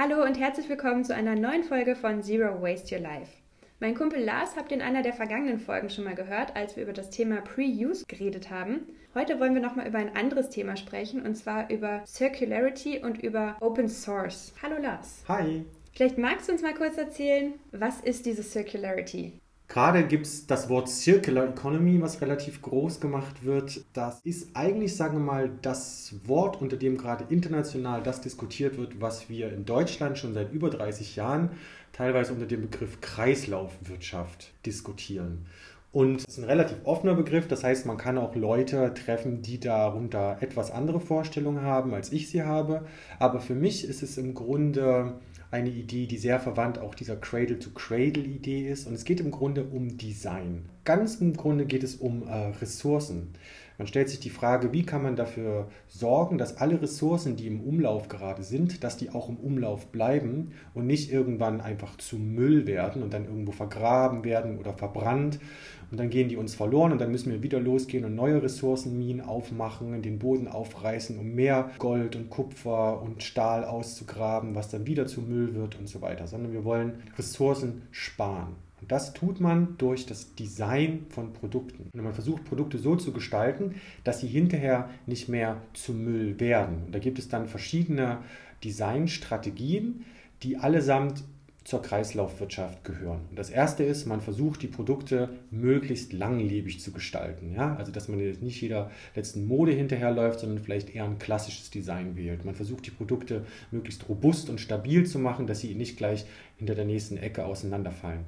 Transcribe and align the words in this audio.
Hallo 0.00 0.22
und 0.22 0.38
herzlich 0.38 0.68
willkommen 0.68 1.04
zu 1.04 1.12
einer 1.12 1.34
neuen 1.34 1.64
Folge 1.64 1.96
von 1.96 2.22
Zero 2.22 2.62
Waste 2.62 2.94
Your 2.94 3.02
Life. 3.02 3.32
Mein 3.80 3.96
Kumpel 3.96 4.22
Lars 4.22 4.54
habt 4.54 4.70
ihr 4.70 4.76
in 4.76 4.82
einer 4.82 5.02
der 5.02 5.12
vergangenen 5.12 5.58
Folgen 5.58 5.90
schon 5.90 6.04
mal 6.04 6.14
gehört, 6.14 6.54
als 6.54 6.76
wir 6.76 6.84
über 6.84 6.92
das 6.92 7.10
Thema 7.10 7.40
Pre-Use 7.40 8.04
geredet 8.06 8.48
haben. 8.48 8.86
Heute 9.16 9.40
wollen 9.40 9.54
wir 9.54 9.60
nochmal 9.60 9.88
über 9.88 9.98
ein 9.98 10.14
anderes 10.14 10.50
Thema 10.50 10.76
sprechen 10.76 11.26
und 11.26 11.34
zwar 11.34 11.68
über 11.68 12.04
Circularity 12.06 13.00
und 13.00 13.24
über 13.24 13.56
Open 13.58 13.88
Source. 13.88 14.54
Hallo 14.62 14.80
Lars. 14.80 15.24
Hi. 15.26 15.64
Vielleicht 15.92 16.16
magst 16.16 16.46
du 16.46 16.52
uns 16.52 16.62
mal 16.62 16.74
kurz 16.74 16.96
erzählen, 16.96 17.54
was 17.72 18.00
ist 18.00 18.24
diese 18.24 18.44
Circularity? 18.44 19.32
Gerade 19.68 20.06
gibt 20.06 20.24
es 20.24 20.46
das 20.46 20.70
Wort 20.70 20.88
Circular 20.88 21.46
Economy, 21.46 22.00
was 22.00 22.22
relativ 22.22 22.62
groß 22.62 23.00
gemacht 23.00 23.44
wird. 23.44 23.84
Das 23.92 24.20
ist 24.24 24.56
eigentlich, 24.56 24.96
sagen 24.96 25.18
wir 25.18 25.24
mal, 25.24 25.50
das 25.60 26.14
Wort, 26.24 26.62
unter 26.62 26.78
dem 26.78 26.96
gerade 26.96 27.26
international 27.28 28.02
das 28.02 28.22
diskutiert 28.22 28.78
wird, 28.78 29.02
was 29.02 29.28
wir 29.28 29.52
in 29.52 29.66
Deutschland 29.66 30.16
schon 30.16 30.32
seit 30.32 30.52
über 30.52 30.70
30 30.70 31.16
Jahren 31.16 31.50
teilweise 31.92 32.32
unter 32.32 32.46
dem 32.46 32.62
Begriff 32.62 33.02
Kreislaufwirtschaft 33.02 34.52
diskutieren. 34.64 35.44
Und 35.92 36.20
es 36.20 36.24
ist 36.24 36.38
ein 36.38 36.44
relativ 36.44 36.78
offener 36.84 37.14
Begriff, 37.14 37.46
das 37.46 37.62
heißt, 37.62 37.84
man 37.84 37.96
kann 37.98 38.16
auch 38.16 38.34
Leute 38.36 38.92
treffen, 38.94 39.42
die 39.42 39.60
darunter 39.60 40.38
etwas 40.40 40.70
andere 40.70 41.00
Vorstellungen 41.00 41.62
haben, 41.62 41.92
als 41.92 42.12
ich 42.12 42.30
sie 42.30 42.42
habe. 42.42 42.86
Aber 43.18 43.40
für 43.40 43.54
mich 43.54 43.86
ist 43.86 44.02
es 44.02 44.16
im 44.16 44.32
Grunde 44.34 45.14
eine 45.50 45.70
Idee, 45.70 46.06
die 46.06 46.18
sehr 46.18 46.40
verwandt 46.40 46.78
auch 46.78 46.94
dieser 46.94 47.16
Cradle-to-Cradle-Idee 47.16 48.68
ist. 48.68 48.86
Und 48.86 48.94
es 48.94 49.04
geht 49.04 49.20
im 49.20 49.30
Grunde 49.30 49.64
um 49.64 49.96
Design. 49.96 50.68
Ganz 50.84 51.16
im 51.16 51.36
Grunde 51.36 51.64
geht 51.64 51.82
es 51.82 51.96
um 51.96 52.26
äh, 52.26 52.32
Ressourcen. 52.60 53.34
Man 53.78 53.86
stellt 53.86 54.08
sich 54.08 54.18
die 54.18 54.28
Frage, 54.28 54.72
wie 54.72 54.82
kann 54.82 55.04
man 55.04 55.14
dafür 55.14 55.68
sorgen, 55.86 56.36
dass 56.36 56.56
alle 56.56 56.82
Ressourcen, 56.82 57.36
die 57.36 57.46
im 57.46 57.60
Umlauf 57.60 58.08
gerade 58.08 58.42
sind, 58.42 58.82
dass 58.82 58.96
die 58.96 59.10
auch 59.10 59.28
im 59.28 59.36
Umlauf 59.36 59.86
bleiben 59.86 60.50
und 60.74 60.88
nicht 60.88 61.12
irgendwann 61.12 61.60
einfach 61.60 61.96
zu 61.96 62.16
Müll 62.16 62.66
werden 62.66 63.04
und 63.04 63.14
dann 63.14 63.26
irgendwo 63.26 63.52
vergraben 63.52 64.24
werden 64.24 64.58
oder 64.58 64.72
verbrannt. 64.72 65.38
Und 65.92 66.00
dann 66.00 66.10
gehen 66.10 66.28
die 66.28 66.36
uns 66.36 66.56
verloren 66.56 66.90
und 66.90 67.00
dann 67.00 67.12
müssen 67.12 67.30
wir 67.30 67.44
wieder 67.44 67.60
losgehen 67.60 68.04
und 68.04 68.16
neue 68.16 68.42
Ressourcenminen 68.42 69.24
aufmachen, 69.24 70.02
den 70.02 70.18
Boden 70.18 70.48
aufreißen, 70.48 71.16
um 71.16 71.34
mehr 71.34 71.70
Gold 71.78 72.16
und 72.16 72.30
Kupfer 72.30 73.00
und 73.00 73.22
Stahl 73.22 73.64
auszugraben, 73.64 74.56
was 74.56 74.68
dann 74.70 74.86
wieder 74.88 75.06
zu 75.06 75.22
Müll 75.22 75.54
wird 75.54 75.78
und 75.78 75.88
so 75.88 76.02
weiter. 76.02 76.26
Sondern 76.26 76.52
wir 76.52 76.64
wollen 76.64 76.94
Ressourcen 77.16 77.82
sparen. 77.92 78.56
Und 78.88 78.92
das 78.92 79.12
tut 79.12 79.38
man 79.38 79.76
durch 79.76 80.06
das 80.06 80.34
Design 80.34 81.04
von 81.10 81.34
Produkten. 81.34 81.90
Und 81.92 82.02
man 82.02 82.14
versucht, 82.14 82.46
Produkte 82.46 82.78
so 82.78 82.96
zu 82.96 83.12
gestalten, 83.12 83.74
dass 84.02 84.20
sie 84.20 84.28
hinterher 84.28 84.88
nicht 85.04 85.28
mehr 85.28 85.60
zu 85.74 85.92
Müll 85.92 86.40
werden. 86.40 86.84
Und 86.86 86.94
da 86.94 86.98
gibt 86.98 87.18
es 87.18 87.28
dann 87.28 87.48
verschiedene 87.48 88.20
Designstrategien, 88.64 90.06
die 90.42 90.56
allesamt 90.56 91.22
zur 91.64 91.82
Kreislaufwirtschaft 91.82 92.82
gehören. 92.82 93.20
Und 93.28 93.38
das 93.38 93.50
erste 93.50 93.84
ist, 93.84 94.06
man 94.06 94.22
versucht, 94.22 94.62
die 94.62 94.68
Produkte 94.68 95.28
möglichst 95.50 96.14
langlebig 96.14 96.80
zu 96.80 96.90
gestalten. 96.90 97.52
Ja? 97.54 97.76
Also, 97.76 97.92
dass 97.92 98.08
man 98.08 98.20
jetzt 98.20 98.40
nicht 98.40 98.58
jeder 98.62 98.90
letzten 99.14 99.46
Mode 99.46 99.72
hinterherläuft, 99.72 100.40
sondern 100.40 100.64
vielleicht 100.64 100.94
eher 100.94 101.04
ein 101.04 101.18
klassisches 101.18 101.68
Design 101.68 102.16
wählt. 102.16 102.46
Man 102.46 102.54
versucht, 102.54 102.86
die 102.86 102.90
Produkte 102.90 103.44
möglichst 103.70 104.08
robust 104.08 104.48
und 104.48 104.62
stabil 104.62 105.04
zu 105.04 105.18
machen, 105.18 105.46
dass 105.46 105.60
sie 105.60 105.74
nicht 105.74 105.98
gleich 105.98 106.24
hinter 106.56 106.74
der 106.74 106.86
nächsten 106.86 107.18
Ecke 107.18 107.44
auseinanderfallen. 107.44 108.24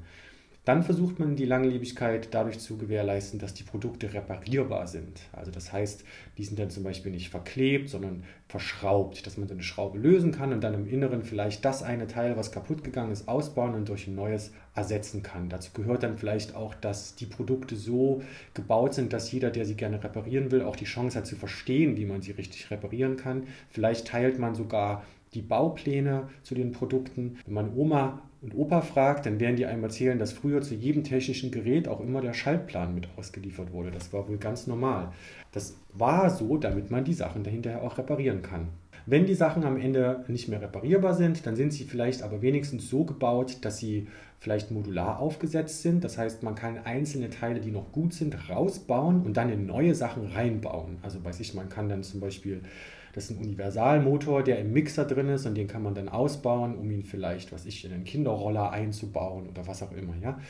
Dann 0.66 0.82
versucht 0.82 1.18
man 1.18 1.36
die 1.36 1.46
Langlebigkeit 1.46 2.28
dadurch 2.32 2.58
zu 2.58 2.76
gewährleisten, 2.76 3.38
dass 3.38 3.54
die 3.54 3.62
Produkte 3.62 4.12
reparierbar 4.12 4.86
sind. 4.86 5.20
Also 5.32 5.50
das 5.50 5.72
heißt, 5.72 6.04
die 6.36 6.44
sind 6.44 6.58
dann 6.58 6.68
zum 6.68 6.84
Beispiel 6.84 7.10
nicht 7.10 7.30
verklebt, 7.30 7.88
sondern 7.88 8.24
verschraubt, 8.46 9.26
dass 9.26 9.38
man 9.38 9.48
so 9.48 9.54
eine 9.54 9.62
Schraube 9.62 9.98
lösen 9.98 10.32
kann 10.32 10.52
und 10.52 10.60
dann 10.60 10.74
im 10.74 10.86
Inneren 10.86 11.22
vielleicht 11.22 11.64
das 11.64 11.82
eine 11.82 12.06
Teil, 12.08 12.36
was 12.36 12.52
kaputt 12.52 12.84
gegangen 12.84 13.10
ist, 13.10 13.26
ausbauen 13.26 13.74
und 13.74 13.88
durch 13.88 14.06
ein 14.06 14.14
neues 14.14 14.52
ersetzen 14.74 15.22
kann. 15.22 15.48
Dazu 15.48 15.72
gehört 15.72 16.02
dann 16.02 16.18
vielleicht 16.18 16.54
auch, 16.54 16.74
dass 16.74 17.14
die 17.14 17.26
Produkte 17.26 17.74
so 17.74 18.22
gebaut 18.52 18.92
sind, 18.92 19.14
dass 19.14 19.32
jeder, 19.32 19.50
der 19.50 19.64
sie 19.64 19.76
gerne 19.76 20.04
reparieren 20.04 20.50
will, 20.50 20.62
auch 20.62 20.76
die 20.76 20.84
Chance 20.84 21.18
hat 21.18 21.26
zu 21.26 21.36
verstehen, 21.36 21.96
wie 21.96 22.04
man 22.04 22.20
sie 22.20 22.32
richtig 22.32 22.70
reparieren 22.70 23.16
kann. 23.16 23.44
Vielleicht 23.70 24.08
teilt 24.08 24.38
man 24.38 24.54
sogar 24.54 25.04
die 25.34 25.42
Baupläne 25.42 26.28
zu 26.42 26.54
den 26.54 26.72
Produkten. 26.72 27.38
Wenn 27.44 27.54
man 27.54 27.74
Oma 27.74 28.22
und 28.42 28.54
Opa 28.54 28.80
fragt, 28.80 29.26
dann 29.26 29.38
werden 29.38 29.56
die 29.56 29.66
einem 29.66 29.84
erzählen, 29.84 30.18
dass 30.18 30.32
früher 30.32 30.62
zu 30.62 30.74
jedem 30.74 31.04
technischen 31.04 31.50
Gerät 31.50 31.88
auch 31.88 32.00
immer 32.00 32.20
der 32.20 32.32
Schaltplan 32.32 32.94
mit 32.94 33.08
ausgeliefert 33.16 33.72
wurde. 33.72 33.90
Das 33.90 34.12
war 34.12 34.28
wohl 34.28 34.38
ganz 34.38 34.66
normal. 34.66 35.12
Das 35.52 35.76
war 35.92 36.30
so, 36.30 36.56
damit 36.56 36.90
man 36.90 37.04
die 37.04 37.14
Sachen 37.14 37.44
dahinter 37.44 37.82
auch 37.82 37.98
reparieren 37.98 38.42
kann. 38.42 38.68
Wenn 39.06 39.26
die 39.26 39.34
Sachen 39.34 39.64
am 39.64 39.80
Ende 39.80 40.24
nicht 40.28 40.48
mehr 40.48 40.60
reparierbar 40.60 41.14
sind, 41.14 41.46
dann 41.46 41.56
sind 41.56 41.72
sie 41.72 41.84
vielleicht 41.84 42.22
aber 42.22 42.42
wenigstens 42.42 42.88
so 42.88 43.04
gebaut, 43.04 43.58
dass 43.62 43.78
sie 43.78 44.08
vielleicht 44.38 44.70
modular 44.70 45.18
aufgesetzt 45.18 45.82
sind. 45.82 46.04
Das 46.04 46.16
heißt, 46.16 46.42
man 46.42 46.54
kann 46.54 46.78
einzelne 46.84 47.30
Teile, 47.30 47.60
die 47.60 47.70
noch 47.70 47.92
gut 47.92 48.12
sind, 48.12 48.48
rausbauen 48.48 49.22
und 49.22 49.36
dann 49.36 49.50
in 49.50 49.66
neue 49.66 49.94
Sachen 49.94 50.26
reinbauen. 50.26 50.98
Also 51.02 51.24
weiß 51.24 51.40
ich, 51.40 51.54
man 51.54 51.68
kann 51.68 51.88
dann 51.88 52.02
zum 52.02 52.20
Beispiel 52.20 52.62
das 53.12 53.24
ist 53.24 53.30
ein 53.30 53.44
Universalmotor, 53.44 54.42
der 54.42 54.58
im 54.58 54.72
Mixer 54.72 55.04
drin 55.04 55.28
ist 55.28 55.46
und 55.46 55.54
den 55.54 55.66
kann 55.66 55.82
man 55.82 55.94
dann 55.94 56.08
ausbauen, 56.08 56.76
um 56.76 56.90
ihn 56.90 57.02
vielleicht, 57.02 57.52
was 57.52 57.66
ich, 57.66 57.84
in 57.84 57.92
einen 57.92 58.04
Kinderroller 58.04 58.70
einzubauen 58.70 59.48
oder 59.48 59.66
was 59.66 59.82
auch 59.82 59.92
immer, 59.92 60.14
ja. 60.22 60.40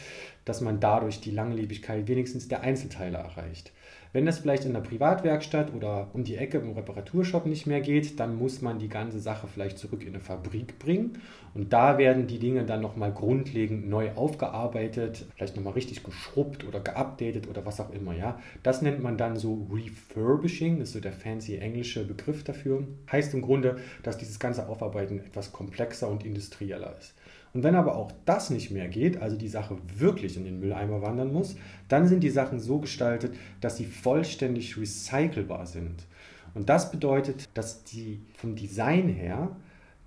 Dass 0.45 0.61
man 0.61 0.81
dadurch 0.81 1.21
die 1.21 1.31
Langlebigkeit 1.31 2.09
wenigstens 2.09 2.49
der 2.49 2.63
Einzelteile 2.63 3.19
erreicht. 3.19 3.73
Wenn 4.13 4.27
das 4.27 4.41
vielleicht 4.41 4.65
in 4.65 4.73
der 4.73 4.81
Privatwerkstatt 4.81 5.73
oder 5.73 6.09
um 6.15 6.25
die 6.25 6.37
Ecke 6.37 6.59
im 6.59 6.73
Reparaturshop 6.73 7.47
nicht 7.47 7.69
mehr 7.69 7.81
geht, 7.81 8.19
dann 8.19 8.37
muss 8.37 8.61
man 8.61 8.81
die 8.81 8.89
ganze 8.89 9.21
Sache 9.21 9.47
vielleicht 9.47 9.79
zurück 9.79 10.03
in 10.03 10.09
eine 10.09 10.21
Fabrik 10.21 10.81
bringen. 10.81 11.19
Und 11.55 11.73
da 11.73 11.97
werden 11.97 12.27
die 12.27 12.41
Dinge 12.41 12.65
dann 12.65 12.81
nochmal 12.81 13.13
grundlegend 13.13 13.89
neu 13.89 14.11
aufgearbeitet, 14.17 15.27
vielleicht 15.37 15.55
nochmal 15.55 15.75
richtig 15.75 16.03
geschrubbt 16.03 16.67
oder 16.67 16.81
geupdatet 16.81 17.49
oder 17.49 17.65
was 17.65 17.81
auch 17.81 17.93
immer. 17.93 18.17
Ja? 18.17 18.41
Das 18.65 18.83
nennt 18.83 19.01
man 19.01 19.17
dann 19.17 19.37
so 19.37 19.69
Refurbishing, 19.73 20.81
das 20.81 20.89
ist 20.89 20.95
so 20.95 21.01
der 21.01 21.13
fancy 21.13 21.57
englische 21.59 22.05
Begriff 22.05 22.43
dafür. 22.43 22.89
Heißt 23.13 23.33
im 23.35 23.43
Grunde, 23.43 23.77
dass 24.03 24.19
dieses 24.19 24.41
ganze 24.41 24.69
Aufarbeiten 24.69 25.21
etwas 25.21 25.53
komplexer 25.53 26.09
und 26.09 26.25
industrieller 26.25 26.97
ist. 26.99 27.15
Und 27.53 27.65
wenn 27.65 27.75
aber 27.75 27.97
auch 27.97 28.13
das 28.27 28.51
nicht 28.51 28.71
mehr 28.71 28.89
geht, 28.89 29.21
also 29.21 29.37
die 29.37 29.49
Sache 29.49 29.77
wirklich 29.97 30.37
in 30.37 30.45
den 30.45 30.61
Mülleimer 30.61 31.03
wandern 31.03 31.33
muss, 31.33 31.57
dann 31.89 32.07
sind 32.07 32.23
die 32.23 32.31
Sachen 32.31 32.61
so 32.61 32.79
gestaltet, 32.79 33.35
dass 33.61 33.77
sie 33.77 33.87
vollständig 33.87 34.77
recycelbar 34.77 35.67
sind. 35.67 36.07
Und 36.55 36.69
das 36.69 36.91
bedeutet, 36.91 37.49
dass 37.55 37.85
die 37.85 38.21
vom 38.35 38.55
Design 38.55 39.09
her 39.09 39.57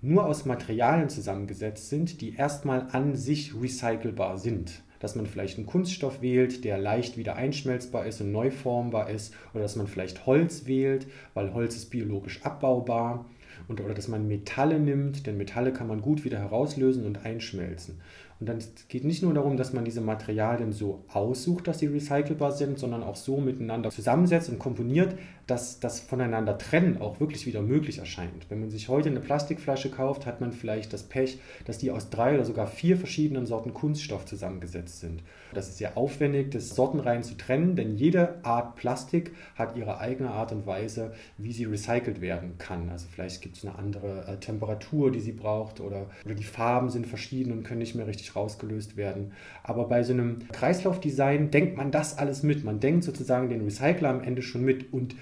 nur 0.00 0.26
aus 0.26 0.44
Materialien 0.44 1.08
zusammengesetzt 1.08 1.88
sind, 1.88 2.20
die 2.20 2.34
erstmal 2.34 2.88
an 2.92 3.16
sich 3.16 3.54
recycelbar 3.58 4.38
sind. 4.38 4.82
Dass 5.00 5.16
man 5.16 5.26
vielleicht 5.26 5.58
einen 5.58 5.66
Kunststoff 5.66 6.22
wählt, 6.22 6.64
der 6.64 6.78
leicht 6.78 7.18
wieder 7.18 7.36
einschmelzbar 7.36 8.06
ist 8.06 8.20
und 8.20 8.32
neu 8.32 8.50
formbar 8.50 9.10
ist, 9.10 9.34
oder 9.52 9.62
dass 9.62 9.76
man 9.76 9.86
vielleicht 9.86 10.24
Holz 10.24 10.66
wählt, 10.66 11.06
weil 11.34 11.52
Holz 11.52 11.76
ist 11.76 11.90
biologisch 11.90 12.42
abbaubar 12.42 13.26
und, 13.68 13.80
oder 13.80 13.94
dass 13.94 14.08
man 14.08 14.28
Metalle 14.28 14.78
nimmt, 14.78 15.26
denn 15.26 15.36
Metalle 15.36 15.72
kann 15.72 15.86
man 15.86 16.02
gut 16.02 16.24
wieder 16.24 16.38
herauslösen 16.38 17.06
und 17.06 17.24
einschmelzen. 17.24 18.00
Und 18.44 18.48
dann 18.50 18.58
geht 18.88 19.04
nicht 19.04 19.22
nur 19.22 19.32
darum, 19.32 19.56
dass 19.56 19.72
man 19.72 19.86
diese 19.86 20.02
Materialien 20.02 20.70
so 20.70 21.02
aussucht, 21.08 21.66
dass 21.66 21.78
sie 21.78 21.86
recycelbar 21.86 22.52
sind, 22.52 22.78
sondern 22.78 23.02
auch 23.02 23.16
so 23.16 23.38
miteinander 23.38 23.88
zusammensetzt 23.88 24.50
und 24.50 24.58
komponiert, 24.58 25.14
dass 25.46 25.80
das 25.80 26.00
voneinander 26.00 26.56
trennen 26.58 27.00
auch 27.00 27.20
wirklich 27.20 27.46
wieder 27.46 27.62
möglich 27.62 27.98
erscheint. 27.98 28.50
Wenn 28.50 28.60
man 28.60 28.70
sich 28.70 28.88
heute 28.88 29.08
eine 29.08 29.20
Plastikflasche 29.20 29.90
kauft, 29.90 30.26
hat 30.26 30.40
man 30.40 30.52
vielleicht 30.52 30.92
das 30.92 31.04
Pech, 31.04 31.38
dass 31.64 31.78
die 31.78 31.90
aus 31.90 32.10
drei 32.10 32.34
oder 32.34 32.44
sogar 32.44 32.66
vier 32.66 32.96
verschiedenen 32.96 33.46
Sorten 33.46 33.74
Kunststoff 33.74 34.24
zusammengesetzt 34.24 35.00
sind. 35.00 35.22
Das 35.52 35.68
ist 35.68 35.78
sehr 35.78 35.96
aufwendig, 35.96 36.50
das 36.50 36.70
Sortenreihen 36.70 37.22
zu 37.22 37.36
trennen, 37.36 37.76
denn 37.76 37.96
jede 37.96 38.44
Art 38.44 38.76
Plastik 38.76 39.32
hat 39.54 39.76
ihre 39.76 39.98
eigene 39.98 40.30
Art 40.30 40.52
und 40.52 40.66
Weise, 40.66 41.12
wie 41.38 41.52
sie 41.52 41.64
recycelt 41.64 42.20
werden 42.20 42.58
kann. 42.58 42.88
Also 42.88 43.06
vielleicht 43.10 43.42
gibt 43.42 43.56
es 43.56 43.64
eine 43.64 43.76
andere 43.78 44.26
äh, 44.26 44.36
Temperatur, 44.38 45.10
die 45.10 45.20
sie 45.20 45.32
braucht 45.32 45.80
oder, 45.80 46.06
oder 46.24 46.34
die 46.34 46.44
Farben 46.44 46.88
sind 46.88 47.06
verschieden 47.06 47.52
und 47.52 47.64
können 47.64 47.80
nicht 47.80 47.94
mehr 47.94 48.06
richtig 48.06 48.33
rausgelöst 48.36 48.96
werden. 48.96 49.32
Aber 49.62 49.88
bei 49.88 50.02
so 50.02 50.12
einem 50.12 50.40
Kreislaufdesign 50.52 51.50
denkt 51.50 51.76
man 51.76 51.90
das 51.90 52.18
alles 52.18 52.42
mit. 52.42 52.64
Man 52.64 52.80
denkt 52.80 53.04
sozusagen 53.04 53.48
den 53.48 53.62
Recycler 53.62 54.10
am 54.10 54.22
Ende 54.22 54.42
schon 54.42 54.64
mit 54.64 54.92
und 54.92 55.16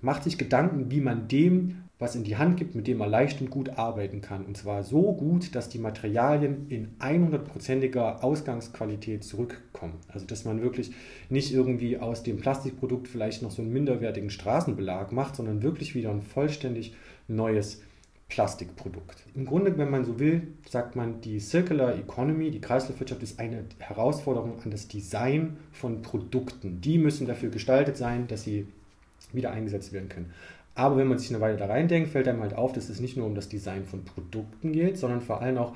macht 0.00 0.24
sich 0.24 0.38
Gedanken, 0.38 0.90
wie 0.90 1.00
man 1.00 1.28
dem 1.28 1.82
was 1.98 2.14
in 2.14 2.24
die 2.24 2.36
Hand 2.36 2.58
gibt, 2.58 2.74
mit 2.74 2.86
dem 2.86 2.98
man 2.98 3.10
leicht 3.10 3.40
und 3.40 3.50
gut 3.50 3.70
arbeiten 3.78 4.20
kann. 4.20 4.44
Und 4.44 4.56
zwar 4.56 4.84
so 4.84 5.14
gut, 5.14 5.54
dass 5.54 5.70
die 5.70 5.78
Materialien 5.78 6.66
in 6.68 6.90
100%iger 6.98 8.22
Ausgangsqualität 8.22 9.24
zurückkommen. 9.24 9.94
Also 10.08 10.26
dass 10.26 10.44
man 10.44 10.60
wirklich 10.60 10.92
nicht 11.30 11.54
irgendwie 11.54 11.96
aus 11.96 12.22
dem 12.22 12.36
Plastikprodukt 12.36 13.08
vielleicht 13.08 13.42
noch 13.42 13.50
so 13.50 13.62
einen 13.62 13.72
minderwertigen 13.72 14.28
Straßenbelag 14.28 15.10
macht, 15.10 15.36
sondern 15.36 15.62
wirklich 15.62 15.94
wieder 15.94 16.10
ein 16.10 16.20
vollständig 16.20 16.94
neues 17.28 17.80
Plastikprodukt. 18.28 19.22
Im 19.34 19.46
Grunde, 19.46 19.78
wenn 19.78 19.90
man 19.90 20.04
so 20.04 20.18
will, 20.18 20.48
sagt 20.68 20.96
man, 20.96 21.20
die 21.20 21.38
Circular 21.38 21.94
Economy, 21.96 22.50
die 22.50 22.60
Kreislaufwirtschaft 22.60 23.22
ist 23.22 23.38
eine 23.38 23.64
Herausforderung 23.78 24.60
an 24.64 24.70
das 24.70 24.88
Design 24.88 25.56
von 25.72 26.02
Produkten. 26.02 26.80
Die 26.80 26.98
müssen 26.98 27.26
dafür 27.26 27.50
gestaltet 27.50 27.96
sein, 27.96 28.26
dass 28.26 28.42
sie 28.42 28.66
wieder 29.32 29.52
eingesetzt 29.52 29.92
werden 29.92 30.08
können. 30.08 30.32
Aber 30.74 30.96
wenn 30.98 31.08
man 31.08 31.18
sich 31.18 31.30
eine 31.30 31.40
Weile 31.40 31.56
da 31.56 31.66
reindenkt, 31.66 32.10
fällt 32.10 32.28
einem 32.28 32.42
halt 32.42 32.54
auf, 32.54 32.72
dass 32.72 32.90
es 32.90 33.00
nicht 33.00 33.16
nur 33.16 33.26
um 33.26 33.34
das 33.34 33.48
Design 33.48 33.84
von 33.84 34.04
Produkten 34.04 34.72
geht, 34.72 34.98
sondern 34.98 35.22
vor 35.22 35.40
allem 35.40 35.56
auch 35.56 35.74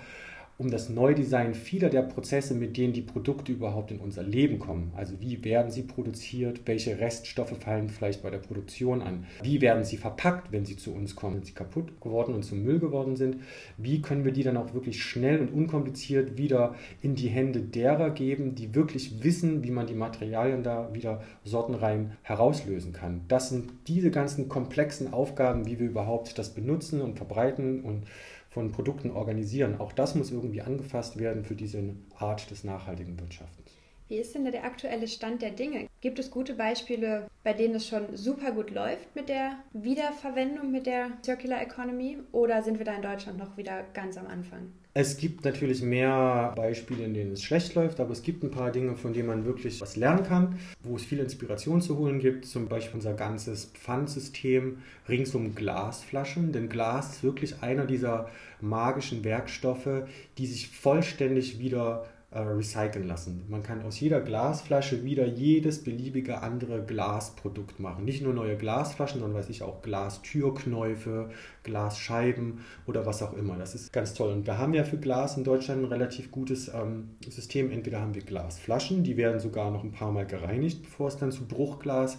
um 0.60 0.70
das 0.70 0.90
Neudesign 0.90 1.54
vieler 1.54 1.88
der 1.88 2.02
Prozesse, 2.02 2.52
mit 2.52 2.76
denen 2.76 2.92
die 2.92 3.00
Produkte 3.00 3.50
überhaupt 3.50 3.92
in 3.92 3.98
unser 3.98 4.22
Leben 4.22 4.58
kommen. 4.58 4.92
Also 4.94 5.14
wie 5.18 5.42
werden 5.42 5.70
sie 5.70 5.84
produziert, 5.84 6.60
welche 6.66 7.00
Reststoffe 7.00 7.56
fallen 7.58 7.88
vielleicht 7.88 8.22
bei 8.22 8.28
der 8.28 8.38
Produktion 8.38 9.00
an, 9.00 9.24
wie 9.42 9.62
werden 9.62 9.84
sie 9.84 9.96
verpackt, 9.96 10.52
wenn 10.52 10.66
sie 10.66 10.76
zu 10.76 10.92
uns 10.92 11.16
kommen, 11.16 11.36
wenn 11.36 11.44
sie 11.44 11.54
kaputt 11.54 11.98
geworden 12.02 12.34
und 12.34 12.44
zum 12.44 12.62
Müll 12.62 12.78
geworden 12.78 13.16
sind, 13.16 13.36
wie 13.78 14.02
können 14.02 14.26
wir 14.26 14.32
die 14.32 14.42
dann 14.42 14.58
auch 14.58 14.74
wirklich 14.74 15.02
schnell 15.02 15.40
und 15.40 15.50
unkompliziert 15.50 16.36
wieder 16.36 16.74
in 17.00 17.14
die 17.14 17.28
Hände 17.28 17.62
derer 17.62 18.10
geben, 18.10 18.54
die 18.54 18.74
wirklich 18.74 19.24
wissen, 19.24 19.64
wie 19.64 19.70
man 19.70 19.86
die 19.86 19.94
Materialien 19.94 20.62
da 20.62 20.92
wieder 20.92 21.22
sortenrein 21.42 22.18
herauslösen 22.20 22.92
kann. 22.92 23.22
Das 23.28 23.48
sind 23.48 23.70
diese 23.88 24.10
ganzen 24.10 24.50
komplexen 24.50 25.14
Aufgaben, 25.14 25.64
wie 25.64 25.78
wir 25.78 25.86
überhaupt 25.86 26.38
das 26.38 26.50
benutzen 26.50 27.00
und 27.00 27.16
verbreiten 27.16 27.80
und 27.80 28.02
von 28.50 28.73
Produkten 28.73 29.11
organisieren. 29.11 29.81
Auch 29.81 29.93
das 29.93 30.14
muss 30.14 30.31
irgendwie 30.31 30.61
angefasst 30.61 31.19
werden 31.19 31.44
für 31.44 31.55
diese 31.55 31.94
Art 32.19 32.50
des 32.50 32.64
nachhaltigen 32.64 33.19
Wirtschaftens. 33.19 33.70
Wie 34.08 34.17
ist 34.17 34.35
denn 34.35 34.44
der 34.44 34.64
aktuelle 34.64 35.06
Stand 35.06 35.41
der 35.41 35.52
Dinge? 35.52 35.87
Gibt 36.00 36.19
es 36.19 36.32
gute 36.32 36.55
Beispiele, 36.55 37.29
bei 37.44 37.52
denen 37.52 37.76
es 37.76 37.87
schon 37.87 38.17
super 38.17 38.50
gut 38.50 38.73
läuft 38.73 39.14
mit 39.14 39.29
der 39.29 39.52
Wiederverwendung, 39.73 40.73
mit 40.73 40.87
der 40.87 41.12
Circular 41.25 41.62
Economy? 41.62 42.19
Oder 42.32 42.64
sind 42.64 42.79
wir 42.79 42.85
da 42.85 42.97
in 42.97 43.02
Deutschland 43.02 43.38
noch 43.38 43.56
wieder 43.56 43.85
ganz 43.94 44.19
am 44.19 44.26
Anfang? 44.26 44.73
Es 44.92 45.19
gibt 45.19 45.44
natürlich 45.44 45.82
mehr 45.82 46.52
Beispiele, 46.56 47.04
in 47.04 47.14
denen 47.14 47.32
es 47.32 47.44
schlecht 47.44 47.76
läuft, 47.76 48.00
aber 48.00 48.10
es 48.10 48.22
gibt 48.22 48.42
ein 48.42 48.50
paar 48.50 48.72
Dinge, 48.72 48.96
von 48.96 49.12
denen 49.12 49.28
man 49.28 49.44
wirklich 49.44 49.81
was 49.81 49.94
lernen 49.94 50.25
kann, 50.25 50.58
wo 50.82 50.96
es 50.96 51.04
viel 51.04 51.20
Inspiration 51.20 51.81
zu 51.81 51.96
holen 51.96 52.19
gibt. 52.19 52.44
Zum 52.44 52.66
Beispiel 52.66 52.96
unser 52.96 53.14
ganzes 53.14 53.66
Pfandsystem 53.66 54.78
rings 55.08 55.32
um 55.37 55.54
Glasflaschen, 55.54 56.50
denn 56.50 56.69
Glas 56.69 57.14
ist 57.14 57.22
wirklich 57.22 57.62
einer 57.62 57.87
dieser 57.87 58.28
magischen 58.60 59.22
Werkstoffe, 59.22 60.02
die 60.38 60.46
sich 60.46 60.69
vollständig 60.69 61.60
wieder 61.60 62.06
äh, 62.32 62.38
recyceln 62.38 63.08
lassen. 63.08 63.44
Man 63.48 63.62
kann 63.62 63.82
aus 63.82 63.98
jeder 63.98 64.20
Glasflasche 64.20 65.04
wieder 65.04 65.26
jedes 65.26 65.82
beliebige 65.82 66.42
andere 66.42 66.84
Glasprodukt 66.84 67.80
machen. 67.80 68.04
Nicht 68.04 68.22
nur 68.22 68.32
neue 68.32 68.56
Glasflaschen, 68.56 69.20
sondern 69.20 69.38
weiß 69.38 69.48
ich 69.48 69.62
auch 69.62 69.82
Glastürknäufe, 69.82 71.30
Glasscheiben 71.64 72.60
oder 72.86 73.04
was 73.04 73.22
auch 73.22 73.32
immer. 73.32 73.56
Das 73.56 73.74
ist 73.74 73.92
ganz 73.92 74.14
toll. 74.14 74.32
Und 74.32 74.46
wir 74.46 74.58
haben 74.58 74.74
ja 74.74 74.84
für 74.84 74.98
Glas 74.98 75.36
in 75.36 75.44
Deutschland 75.44 75.82
ein 75.82 75.88
relativ 75.88 76.30
gutes 76.30 76.68
ähm, 76.68 77.10
System. 77.28 77.70
Entweder 77.70 78.00
haben 78.00 78.14
wir 78.14 78.22
Glasflaschen, 78.22 79.02
die 79.02 79.16
werden 79.16 79.40
sogar 79.40 79.70
noch 79.72 79.82
ein 79.82 79.92
paar 79.92 80.12
Mal 80.12 80.26
gereinigt, 80.26 80.82
bevor 80.82 81.08
es 81.08 81.16
dann 81.16 81.32
zu 81.32 81.46
Bruchglas 81.46 82.18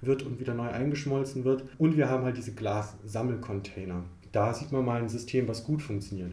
wird 0.00 0.22
und 0.22 0.40
wieder 0.40 0.54
neu 0.54 0.68
eingeschmolzen 0.68 1.44
wird. 1.44 1.64
Und 1.76 1.98
wir 1.98 2.08
haben 2.08 2.24
halt 2.24 2.38
diese 2.38 2.54
Glassammelcontainer. 2.54 4.04
Da 4.32 4.54
sieht 4.54 4.72
man 4.72 4.84
mal 4.84 5.02
ein 5.02 5.08
System, 5.08 5.48
was 5.48 5.64
gut 5.64 5.82
funktioniert. 5.82 6.32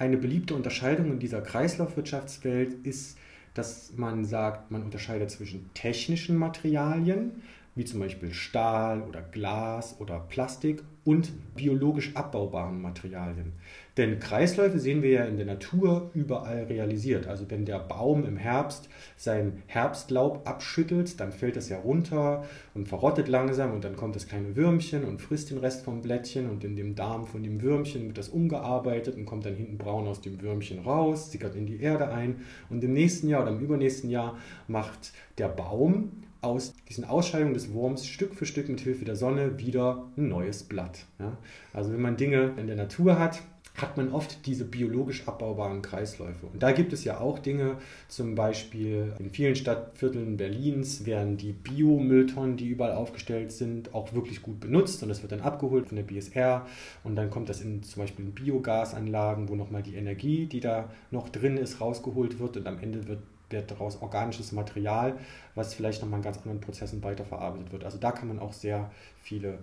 Eine 0.00 0.16
beliebte 0.16 0.54
Unterscheidung 0.54 1.12
in 1.12 1.18
dieser 1.18 1.42
Kreislaufwirtschaftswelt 1.42 2.86
ist, 2.86 3.18
dass 3.52 3.92
man 3.96 4.24
sagt, 4.24 4.70
man 4.70 4.82
unterscheidet 4.82 5.30
zwischen 5.30 5.68
technischen 5.74 6.38
Materialien, 6.38 7.42
wie 7.74 7.84
zum 7.84 8.00
Beispiel 8.00 8.32
Stahl 8.32 9.02
oder 9.02 9.20
Glas 9.20 10.00
oder 10.00 10.20
Plastik 10.20 10.82
und 11.04 11.30
biologisch 11.54 12.16
abbaubaren 12.16 12.80
Materialien. 12.80 13.52
Denn 14.00 14.18
Kreisläufe 14.18 14.78
sehen 14.78 15.02
wir 15.02 15.10
ja 15.10 15.24
in 15.24 15.36
der 15.36 15.44
Natur 15.44 16.10
überall 16.14 16.62
realisiert. 16.62 17.26
Also 17.26 17.50
wenn 17.50 17.66
der 17.66 17.78
Baum 17.78 18.24
im 18.24 18.38
Herbst 18.38 18.88
sein 19.18 19.62
Herbstlaub 19.66 20.48
abschüttelt, 20.48 21.20
dann 21.20 21.32
fällt 21.32 21.56
das 21.56 21.68
ja 21.68 21.78
runter 21.80 22.46
und 22.72 22.88
verrottet 22.88 23.28
langsam 23.28 23.74
und 23.74 23.84
dann 23.84 23.96
kommt 23.96 24.16
das 24.16 24.26
kleine 24.26 24.56
Würmchen 24.56 25.04
und 25.04 25.20
frisst 25.20 25.50
den 25.50 25.58
Rest 25.58 25.84
vom 25.84 26.00
Blättchen 26.00 26.48
und 26.48 26.64
in 26.64 26.76
dem 26.76 26.94
Darm 26.94 27.26
von 27.26 27.42
dem 27.42 27.60
Würmchen 27.60 28.06
wird 28.06 28.16
das 28.16 28.30
umgearbeitet 28.30 29.16
und 29.16 29.26
kommt 29.26 29.44
dann 29.44 29.54
hinten 29.54 29.76
braun 29.76 30.08
aus 30.08 30.22
dem 30.22 30.40
Würmchen 30.40 30.78
raus, 30.78 31.30
sickert 31.30 31.54
in 31.54 31.66
die 31.66 31.82
Erde 31.82 32.08
ein 32.08 32.36
und 32.70 32.82
im 32.82 32.94
nächsten 32.94 33.28
Jahr 33.28 33.42
oder 33.42 33.52
im 33.52 33.60
übernächsten 33.60 34.08
Jahr 34.08 34.38
macht 34.66 35.12
der 35.36 35.48
Baum 35.48 36.10
aus 36.40 36.72
diesen 36.88 37.04
Ausscheidungen 37.04 37.52
des 37.52 37.74
Wurms 37.74 38.06
Stück 38.06 38.34
für 38.34 38.46
Stück 38.46 38.70
mit 38.70 38.80
Hilfe 38.80 39.04
der 39.04 39.16
Sonne 39.16 39.58
wieder 39.58 40.06
ein 40.16 40.28
neues 40.28 40.62
Blatt. 40.62 41.04
Ja? 41.18 41.36
Also 41.74 41.92
wenn 41.92 42.00
man 42.00 42.16
Dinge 42.16 42.54
in 42.56 42.66
der 42.66 42.76
Natur 42.76 43.18
hat, 43.18 43.42
hat 43.80 43.96
man 43.96 44.12
oft 44.12 44.46
diese 44.46 44.64
biologisch 44.64 45.26
abbaubaren 45.26 45.82
Kreisläufe. 45.82 46.46
Und 46.46 46.62
da 46.62 46.72
gibt 46.72 46.92
es 46.92 47.04
ja 47.04 47.20
auch 47.20 47.38
Dinge, 47.38 47.76
zum 48.08 48.34
Beispiel 48.34 49.12
in 49.18 49.30
vielen 49.30 49.56
Stadtvierteln 49.56 50.36
Berlins 50.36 51.06
werden 51.06 51.36
die 51.36 51.52
Biomülltonnen, 51.52 52.56
die 52.56 52.68
überall 52.68 52.92
aufgestellt 52.92 53.52
sind, 53.52 53.94
auch 53.94 54.12
wirklich 54.12 54.42
gut 54.42 54.60
benutzt 54.60 55.02
und 55.02 55.08
das 55.08 55.22
wird 55.22 55.32
dann 55.32 55.40
abgeholt 55.40 55.88
von 55.88 55.96
der 55.96 56.04
BSR 56.04 56.66
und 57.04 57.16
dann 57.16 57.30
kommt 57.30 57.48
das 57.48 57.60
in 57.60 57.82
zum 57.82 58.02
Beispiel 58.02 58.24
in 58.24 58.32
Biogasanlagen, 58.32 59.48
wo 59.48 59.54
nochmal 59.54 59.82
die 59.82 59.94
Energie, 59.94 60.46
die 60.46 60.60
da 60.60 60.90
noch 61.10 61.28
drin 61.28 61.56
ist, 61.56 61.80
rausgeholt 61.80 62.38
wird 62.38 62.56
und 62.56 62.66
am 62.66 62.78
Ende 62.78 63.06
wird 63.06 63.20
wird 63.50 63.70
daraus 63.70 64.00
organisches 64.00 64.52
Material, 64.52 65.18
was 65.54 65.74
vielleicht 65.74 66.02
nochmal 66.02 66.20
in 66.20 66.24
ganz 66.24 66.38
anderen 66.38 66.60
Prozessen 66.60 67.02
weiterverarbeitet 67.02 67.72
wird. 67.72 67.84
Also 67.84 67.98
da 67.98 68.12
kann 68.12 68.28
man 68.28 68.38
auch 68.38 68.52
sehr 68.52 68.90
viele 69.22 69.58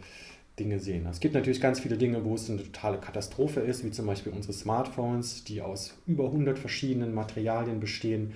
Dinge 0.60 0.80
sehen. 0.80 1.06
Es 1.06 1.20
gibt 1.20 1.36
natürlich 1.36 1.62
ganz 1.62 1.80
viele 1.80 1.98
Dinge, 1.98 2.26
wo 2.26 2.34
es 2.34 2.50
eine 2.50 2.64
totale 2.64 2.98
Katastrophe 2.98 3.60
ist, 3.60 3.84
wie 3.84 3.92
zum 3.92 4.08
Beispiel 4.08 4.34
unsere 4.34 4.54
Smartphones, 4.54 5.44
die 5.44 5.62
aus 5.62 5.96
über 6.08 6.26
100 6.26 6.58
verschiedenen 6.58 7.14
Materialien 7.14 7.80
bestehen. 7.80 8.34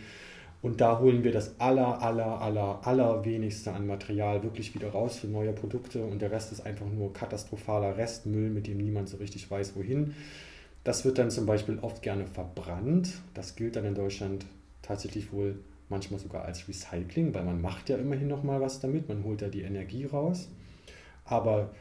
Und 0.62 0.80
da 0.80 1.00
holen 1.00 1.24
wir 1.24 1.32
das 1.32 1.60
aller, 1.60 2.04
aller, 2.04 2.40
aller, 2.40 2.86
aller 2.86 3.26
wenigste 3.26 3.74
an 3.74 3.88
Material 3.88 4.44
wirklich 4.44 4.76
wieder 4.76 4.90
raus 4.90 5.18
für 5.18 5.28
neue 5.28 5.54
Produkte 5.54 6.04
und 6.04 6.22
der 6.22 6.30
Rest 6.30 6.52
ist 6.52 6.64
einfach 6.64 6.86
nur 6.86 7.14
katastrophaler 7.14 7.98
Restmüll, 7.98 8.52
mit 8.52 8.68
dem 8.68 8.78
niemand 8.78 9.10
so 9.10 9.18
richtig 9.18 9.50
weiß, 9.50 9.76
wohin. 9.76 10.14
Das 10.84 11.04
wird 11.04 11.18
dann 11.18 11.32
zum 11.32 11.48
Beispiel 11.48 11.80
oft 11.82 12.04
gerne 12.04 12.28
verbrannt. 12.28 13.10
Das 13.34 13.56
gilt 13.56 13.76
dann 13.76 13.86
in 13.86 13.96
Deutschland 13.96 14.46
tatsächlich 14.84 15.32
wohl 15.32 15.60
manchmal 15.90 16.20
sogar 16.20 16.46
als 16.46 16.68
Recycling, 16.68 17.34
weil 17.34 17.44
man 17.44 17.60
macht 17.60 17.90
ja 17.90 17.98
immerhin 17.98 18.28
noch 18.28 18.44
mal 18.44 18.62
was 18.62 18.80
damit, 18.80 19.10
man 19.10 19.24
holt 19.24 19.42
ja 19.42 19.48
die 19.48 19.62
Energie 19.62 20.06
raus. 20.06 20.50
Aber 21.26 21.72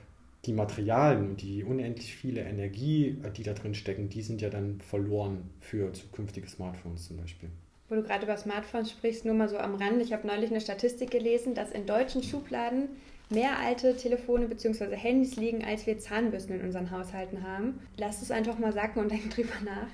die 0.47 0.53
Materialien 0.53 1.31
und 1.31 1.43
die 1.43 1.65
unendlich 1.65 2.15
viele 2.15 2.41
Energie, 2.43 3.19
die 3.37 3.43
da 3.43 3.53
drin 3.53 3.75
stecken, 3.75 4.09
die 4.09 4.23
sind 4.23 4.41
ja 4.41 4.49
dann 4.49 4.81
verloren 4.81 5.51
für 5.61 5.93
zukünftige 5.93 6.49
Smartphones 6.49 7.09
zum 7.09 7.19
Beispiel. 7.19 7.51
Wo 7.89 7.97
du 7.97 8.03
gerade 8.03 8.25
über 8.25 8.37
Smartphones 8.37 8.91
sprichst, 8.91 9.25
nur 9.25 9.35
mal 9.35 9.49
so 9.49 9.59
am 9.59 9.75
Rand. 9.75 10.01
Ich 10.01 10.13
habe 10.13 10.27
neulich 10.27 10.51
eine 10.51 10.61
Statistik 10.61 11.11
gelesen, 11.11 11.55
dass 11.55 11.73
in 11.73 11.87
deutschen 11.87 12.23
Schubladen 12.23 12.89
mehr 13.31 13.59
alte 13.59 13.97
Telefone 13.97 14.47
bzw. 14.47 14.95
Handys 14.97 15.37
liegen, 15.37 15.65
als 15.65 15.87
wir 15.87 15.99
Zahnbürsten 15.99 16.59
in 16.59 16.65
unseren 16.65 16.91
Haushalten 16.91 17.43
haben. 17.43 17.81
Lasst 17.97 18.23
es 18.23 18.31
einfach 18.31 18.59
mal 18.59 18.73
sacken 18.73 19.01
und 19.01 19.11
denkt 19.11 19.37
drüber 19.37 19.55
nach. 19.65 19.89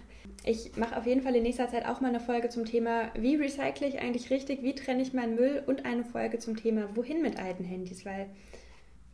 Ich 0.45 0.77
mache 0.77 0.97
auf 0.97 1.07
jeden 1.07 1.23
Fall 1.23 1.35
in 1.35 1.43
nächster 1.43 1.69
Zeit 1.69 1.87
auch 1.87 2.01
mal 2.01 2.09
eine 2.09 2.21
Folge 2.21 2.49
zum 2.49 2.65
Thema, 2.65 3.11
wie 3.15 3.37
recycle 3.37 3.89
ich 3.89 3.99
eigentlich 3.99 4.31
richtig, 4.31 4.63
wie 4.63 4.75
trenne 4.75 5.03
ich 5.03 5.13
meinen 5.13 5.35
Müll 5.35 5.63
und 5.67 5.85
eine 5.85 6.05
Folge 6.05 6.39
zum 6.39 6.57
Thema, 6.57 6.89
wohin 6.95 7.23
mit 7.23 7.39
alten 7.39 7.65
Handys, 7.65 8.05
weil, 8.05 8.27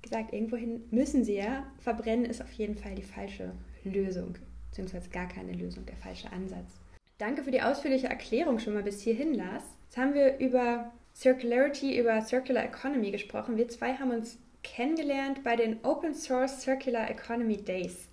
gesagt, 0.03 0.33
irgendwohin 0.33 0.83
müssen 0.91 1.25
sie 1.25 1.37
ja. 1.37 1.65
Verbrennen 1.79 2.25
ist 2.25 2.43
auf 2.43 2.53
jeden 2.53 2.77
Fall 2.77 2.95
die 2.95 3.03
falsche 3.03 3.53
Lösung, 3.85 4.35
beziehungsweise 4.71 5.11
gar 5.11 5.29
keine 5.29 5.53
Lösung, 5.53 5.87
der 5.87 5.97
falsche 5.97 6.33
Ansatz. 6.33 6.81
Danke 7.19 7.43
für 7.45 7.51
die 7.51 7.63
ausführliche 7.63 8.09
Erklärung 8.09 8.59
schon 8.59 8.75
mal 8.75 8.83
bis 8.83 9.01
hierhin, 9.01 9.35
Lars. 9.35 9.63
Jetzt 9.85 9.97
haben 9.97 10.15
wir 10.15 10.39
über 10.39 10.93
Circularity, 11.15 11.99
über 11.99 12.21
Circular 12.23 12.65
Economy 12.65 13.11
gesprochen. 13.11 13.57
Wir 13.57 13.69
zwei 13.69 13.95
haben 13.95 14.11
uns 14.11 14.39
kennengelernt 14.63 15.45
bei 15.45 15.57
den 15.57 15.85
Open 15.85 16.15
Source 16.15 16.63
Circular 16.63 17.11
Economy 17.11 17.57
Days. 17.57 18.09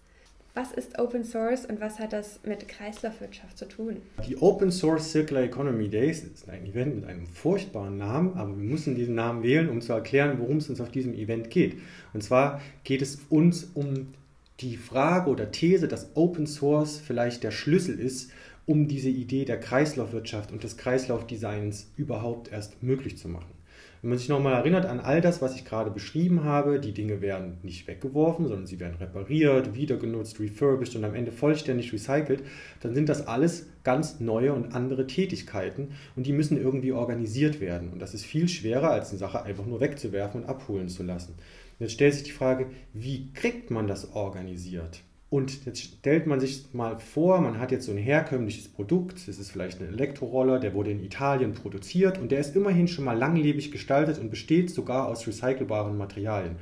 Was 0.55 0.71
ist 0.71 0.97
Open 0.97 1.23
Source 1.23 1.65
und 1.65 1.79
was 1.79 1.99
hat 1.99 2.11
das 2.11 2.39
mit 2.43 2.67
Kreislaufwirtschaft 2.67 3.57
zu 3.57 3.67
tun? 3.67 3.97
Die 4.27 4.37
Open 4.37 4.71
Source 4.71 5.11
Circular 5.11 5.43
Economy 5.43 5.87
Days 5.87 6.23
ist 6.23 6.49
ein 6.49 6.65
Event 6.65 6.95
mit 6.95 7.05
einem 7.05 7.27
furchtbaren 7.27 7.97
Namen, 7.97 8.33
aber 8.33 8.49
wir 8.49 8.63
müssen 8.63 8.95
diesen 8.95 9.13
Namen 9.13 9.43
wählen, 9.43 9.69
um 9.69 9.79
zu 9.79 9.93
erklären, 9.93 10.39
worum 10.39 10.57
es 10.57 10.69
uns 10.69 10.81
auf 10.81 10.89
diesem 10.89 11.13
Event 11.13 11.51
geht. 11.51 11.77
Und 12.13 12.23
zwar 12.23 12.61
geht 12.83 13.03
es 13.03 13.19
uns 13.29 13.69
um 13.75 14.13
die 14.59 14.75
Frage 14.75 15.29
oder 15.29 15.51
These, 15.51 15.87
dass 15.87 16.15
Open 16.15 16.47
Source 16.47 16.97
vielleicht 16.97 17.43
der 17.43 17.51
Schlüssel 17.51 17.99
ist, 17.99 18.31
um 18.65 18.87
diese 18.87 19.09
Idee 19.09 19.45
der 19.45 19.59
Kreislaufwirtschaft 19.59 20.51
und 20.51 20.63
des 20.63 20.77
Kreislaufdesigns 20.77 21.91
überhaupt 21.95 22.51
erst 22.51 22.81
möglich 22.81 23.17
zu 23.17 23.29
machen. 23.29 23.58
Wenn 24.01 24.11
man 24.11 24.17
sich 24.17 24.29
nochmal 24.29 24.53
erinnert 24.53 24.85
an 24.85 25.01
all 25.01 25.19
das, 25.19 25.41
was 25.41 25.55
ich 25.55 25.65
gerade 25.65 25.91
beschrieben 25.91 26.45
habe, 26.45 26.79
die 26.79 26.93
Dinge 26.93 27.19
werden 27.19 27.57
nicht 27.63 27.85
weggeworfen, 27.85 28.47
sondern 28.47 28.65
sie 28.65 28.79
werden 28.79 28.95
repariert, 28.95 29.75
wieder 29.75 29.97
genutzt, 29.97 30.39
refurbished 30.39 30.95
und 30.95 31.03
am 31.03 31.15
Ende 31.15 31.33
vollständig 31.33 31.91
recycelt, 31.91 32.43
dann 32.81 32.95
sind 32.95 33.09
das 33.09 33.27
alles 33.27 33.67
ganz 33.83 34.21
neue 34.21 34.53
und 34.53 34.73
andere 34.73 35.05
Tätigkeiten 35.05 35.89
und 36.15 36.27
die 36.27 36.33
müssen 36.33 36.57
irgendwie 36.57 36.93
organisiert 36.93 37.59
werden. 37.59 37.89
Und 37.89 38.01
das 38.01 38.13
ist 38.13 38.23
viel 38.23 38.47
schwerer, 38.47 38.91
als 38.91 39.09
eine 39.09 39.19
Sache 39.19 39.43
einfach 39.43 39.65
nur 39.65 39.81
wegzuwerfen 39.81 40.43
und 40.43 40.49
abholen 40.49 40.87
zu 40.87 41.03
lassen. 41.03 41.33
Und 41.33 41.85
jetzt 41.85 41.93
stellt 41.93 42.13
sich 42.13 42.23
die 42.23 42.31
Frage, 42.31 42.67
wie 42.93 43.33
kriegt 43.33 43.69
man 43.69 43.87
das 43.87 44.13
organisiert? 44.13 45.01
Und 45.29 45.65
jetzt 45.65 45.83
stellt 45.83 46.25
man 46.25 46.39
sich 46.39 46.73
mal 46.73 46.97
vor, 46.97 47.39
man 47.39 47.59
hat 47.59 47.71
jetzt 47.71 47.85
so 47.85 47.91
ein 47.91 47.99
herkömmliches 47.99 48.67
Produkt, 48.67 49.27
das 49.27 49.37
ist 49.37 49.51
vielleicht 49.51 49.79
ein 49.79 49.87
Elektroroller, 49.87 50.59
der 50.59 50.73
wurde 50.73 50.89
in 50.89 51.03
Italien 51.03 51.53
produziert 51.53 52.17
und 52.17 52.31
der 52.31 52.39
ist 52.39 52.55
immerhin 52.55 52.87
schon 52.87 53.05
mal 53.05 53.17
langlebig 53.17 53.71
gestaltet 53.71 54.17
und 54.17 54.31
besteht 54.31 54.71
sogar 54.71 55.07
aus 55.07 55.27
recycelbaren 55.27 55.97
Materialien. 55.97 56.55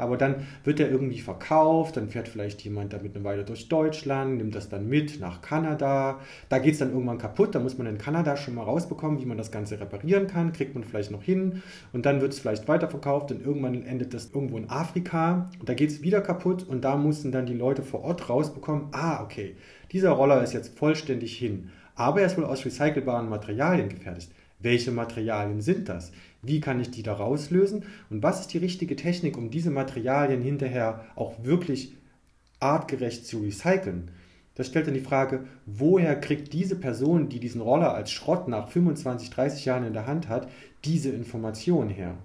Aber 0.00 0.16
dann 0.16 0.46
wird 0.64 0.80
er 0.80 0.90
irgendwie 0.90 1.20
verkauft, 1.20 1.96
dann 1.96 2.08
fährt 2.08 2.28
vielleicht 2.28 2.62
jemand 2.62 2.92
damit 2.92 3.14
eine 3.14 3.24
Weile 3.24 3.44
durch 3.44 3.68
Deutschland, 3.68 4.38
nimmt 4.38 4.54
das 4.54 4.68
dann 4.68 4.88
mit 4.88 5.20
nach 5.20 5.42
Kanada. 5.42 6.20
Da 6.48 6.58
geht 6.58 6.72
es 6.72 6.78
dann 6.78 6.92
irgendwann 6.92 7.18
kaputt, 7.18 7.54
da 7.54 7.60
muss 7.60 7.78
man 7.78 7.86
in 7.86 7.98
Kanada 7.98 8.36
schon 8.36 8.54
mal 8.54 8.64
rausbekommen, 8.64 9.20
wie 9.20 9.26
man 9.26 9.38
das 9.38 9.50
Ganze 9.50 9.80
reparieren 9.80 10.26
kann, 10.26 10.52
kriegt 10.52 10.74
man 10.74 10.84
vielleicht 10.84 11.10
noch 11.10 11.22
hin 11.22 11.62
und 11.92 12.06
dann 12.06 12.20
wird 12.20 12.32
es 12.32 12.40
vielleicht 12.40 12.68
weiterverkauft 12.68 13.30
und 13.30 13.44
irgendwann 13.44 13.82
endet 13.84 14.14
das 14.14 14.30
irgendwo 14.34 14.56
in 14.56 14.70
Afrika 14.70 15.50
und 15.58 15.68
da 15.68 15.74
geht 15.74 15.90
es 15.90 16.02
wieder 16.02 16.20
kaputt 16.20 16.66
und 16.66 16.84
da 16.84 16.96
mussten 16.96 17.32
dann 17.32 17.46
die 17.46 17.54
Leute 17.54 17.82
vor 17.82 18.02
Ort 18.02 18.28
rausbekommen, 18.28 18.88
ah, 18.92 19.22
okay, 19.22 19.56
dieser 19.92 20.10
Roller 20.10 20.42
ist 20.42 20.54
jetzt 20.54 20.78
vollständig 20.78 21.36
hin, 21.36 21.70
aber 21.94 22.20
er 22.20 22.26
ist 22.26 22.36
wohl 22.36 22.44
aus 22.44 22.64
recycelbaren 22.64 23.28
Materialien 23.28 23.88
gefertigt. 23.88 24.32
Welche 24.60 24.90
Materialien 24.90 25.60
sind 25.60 25.88
das? 25.88 26.12
Wie 26.42 26.60
kann 26.60 26.80
ich 26.80 26.90
die 26.90 27.02
da 27.02 27.14
rauslösen? 27.14 27.84
Und 28.10 28.22
was 28.22 28.40
ist 28.40 28.52
die 28.52 28.58
richtige 28.58 28.96
Technik, 28.96 29.36
um 29.36 29.50
diese 29.50 29.70
Materialien 29.70 30.42
hinterher 30.42 31.04
auch 31.16 31.44
wirklich 31.44 31.94
artgerecht 32.60 33.26
zu 33.26 33.40
recyceln? 33.40 34.10
Das 34.54 34.66
stellt 34.66 34.86
dann 34.86 34.94
die 34.94 35.00
Frage, 35.00 35.44
woher 35.64 36.18
kriegt 36.20 36.52
diese 36.52 36.76
Person, 36.76 37.28
die 37.28 37.40
diesen 37.40 37.62
Roller 37.62 37.94
als 37.94 38.10
Schrott 38.10 38.48
nach 38.48 38.68
25, 38.68 39.30
30 39.30 39.64
Jahren 39.64 39.86
in 39.86 39.94
der 39.94 40.06
Hand 40.06 40.28
hat, 40.28 40.50
diese 40.84 41.10
Information 41.10 41.88
her? 41.88 42.16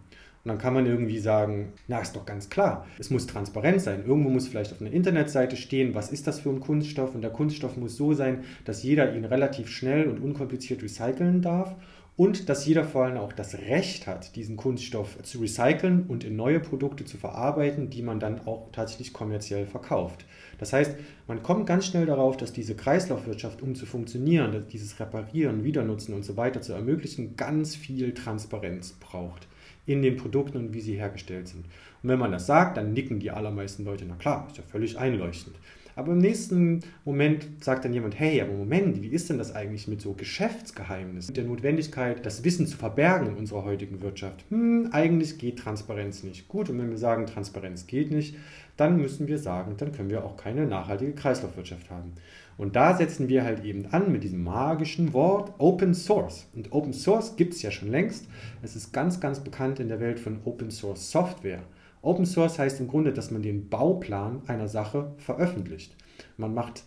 Und 0.43 0.49
dann 0.49 0.57
kann 0.59 0.75
man 0.75 0.85
irgendwie 0.85 1.17
sagen, 1.17 1.73
na, 1.87 1.99
ist 1.99 2.15
doch 2.15 2.25
ganz 2.25 2.49
klar, 2.49 2.85
es 2.99 3.09
muss 3.09 3.25
transparent 3.25 3.81
sein. 3.81 4.03
Irgendwo 4.05 4.29
muss 4.29 4.47
vielleicht 4.47 4.73
auf 4.73 4.81
einer 4.81 4.91
Internetseite 4.91 5.55
stehen, 5.55 5.95
was 5.95 6.11
ist 6.11 6.27
das 6.27 6.39
für 6.39 6.49
ein 6.49 6.59
Kunststoff? 6.59 7.15
Und 7.15 7.21
der 7.21 7.31
Kunststoff 7.31 7.77
muss 7.77 7.97
so 7.97 8.13
sein, 8.13 8.43
dass 8.63 8.83
jeder 8.83 9.15
ihn 9.15 9.25
relativ 9.25 9.69
schnell 9.69 10.07
und 10.07 10.19
unkompliziert 10.19 10.83
recyceln 10.83 11.41
darf 11.41 11.75
und 12.17 12.47
dass 12.47 12.65
jeder 12.65 12.85
vor 12.85 13.05
allem 13.05 13.17
auch 13.17 13.33
das 13.33 13.55
Recht 13.55 14.07
hat, 14.07 14.35
diesen 14.37 14.55
Kunststoff 14.55 15.21
zu 15.23 15.39
recyceln 15.39 16.05
und 16.07 16.23
in 16.23 16.37
neue 16.37 16.61
Produkte 16.61 17.03
zu 17.03 17.17
verarbeiten, 17.17 17.89
die 17.89 18.01
man 18.01 18.21
dann 18.21 18.47
auch 18.47 18.69
tatsächlich 18.71 19.11
kommerziell 19.11 19.65
verkauft. 19.65 20.25
Das 20.57 20.71
heißt, 20.71 20.95
man 21.27 21.43
kommt 21.43 21.67
ganz 21.67 21.87
schnell 21.87 22.05
darauf, 22.05 22.37
dass 22.37 22.53
diese 22.53 22.75
Kreislaufwirtschaft, 22.75 23.61
um 23.61 23.75
zu 23.75 23.85
funktionieren, 23.85 24.65
dieses 24.71 24.97
Reparieren, 24.99 25.65
Wiedernutzen 25.65 26.13
und 26.13 26.23
so 26.23 26.37
weiter 26.37 26.61
zu 26.61 26.71
ermöglichen, 26.71 27.35
ganz 27.35 27.75
viel 27.75 28.13
Transparenz 28.13 28.93
braucht 28.93 29.47
in 29.85 30.01
den 30.01 30.15
Produkten 30.15 30.57
und 30.57 30.73
wie 30.73 30.81
sie 30.81 30.95
hergestellt 30.95 31.49
sind. 31.49 31.65
Und 32.01 32.09
wenn 32.09 32.19
man 32.19 32.31
das 32.31 32.47
sagt, 32.47 32.77
dann 32.77 32.93
nicken 32.93 33.19
die 33.19 33.31
allermeisten 33.31 33.83
Leute, 33.83 34.05
na 34.07 34.15
klar, 34.15 34.47
ist 34.49 34.57
ja 34.57 34.63
völlig 34.63 34.97
einleuchtend. 34.97 35.55
Aber 35.95 36.11
im 36.11 36.17
nächsten 36.17 36.81
Moment 37.05 37.63
sagt 37.63 37.85
dann 37.85 37.93
jemand, 37.93 38.19
hey, 38.19 38.41
aber 38.41 38.51
Moment, 38.51 39.01
wie 39.01 39.07
ist 39.07 39.29
denn 39.29 39.37
das 39.37 39.55
eigentlich 39.55 39.87
mit 39.87 40.01
so 40.01 40.13
Geschäftsgeheimnissen, 40.13 41.31
mit 41.31 41.37
der 41.37 41.45
Notwendigkeit, 41.45 42.25
das 42.25 42.43
Wissen 42.43 42.67
zu 42.67 42.75
verbergen 42.75 43.27
in 43.27 43.35
unserer 43.35 43.63
heutigen 43.63 44.01
Wirtschaft? 44.01 44.43
Hm, 44.49 44.89
eigentlich 44.91 45.37
geht 45.37 45.59
Transparenz 45.59 46.23
nicht. 46.23 46.49
Gut, 46.49 46.69
und 46.69 46.79
wenn 46.79 46.89
wir 46.89 46.97
sagen, 46.97 47.25
Transparenz 47.27 47.87
geht 47.87 48.11
nicht, 48.11 48.35
dann 48.75 48.97
müssen 48.97 49.27
wir 49.27 49.37
sagen, 49.39 49.75
dann 49.77 49.93
können 49.93 50.09
wir 50.09 50.25
auch 50.25 50.35
keine 50.35 50.65
nachhaltige 50.65 51.13
Kreislaufwirtschaft 51.13 51.89
haben. 51.89 52.11
Und 52.57 52.75
da 52.75 52.95
setzen 52.95 53.27
wir 53.27 53.43
halt 53.43 53.63
eben 53.63 53.85
an 53.87 54.11
mit 54.11 54.23
diesem 54.23 54.43
magischen 54.43 55.13
Wort 55.13 55.53
Open 55.57 55.93
Source. 55.93 56.47
Und 56.55 56.71
Open 56.71 56.93
Source 56.93 57.35
gibt 57.35 57.53
es 57.53 57.61
ja 57.61 57.71
schon 57.71 57.89
längst. 57.89 58.27
Es 58.61 58.75
ist 58.75 58.93
ganz, 58.93 59.19
ganz 59.19 59.41
bekannt 59.41 59.79
in 59.79 59.89
der 59.89 59.99
Welt 59.99 60.19
von 60.19 60.39
Open 60.45 60.71
Source 60.71 61.11
Software. 61.11 61.63
Open 62.05 62.25
Source 62.25 62.59
heißt 62.59 62.79
im 62.79 62.87
Grunde, 62.87 63.13
dass 63.13 63.31
man 63.31 63.41
den 63.41 63.69
Bauplan 63.69 64.41
einer 64.47 64.67
Sache 64.67 65.11
veröffentlicht. 65.17 65.95
Man 66.37 66.53
macht 66.53 66.83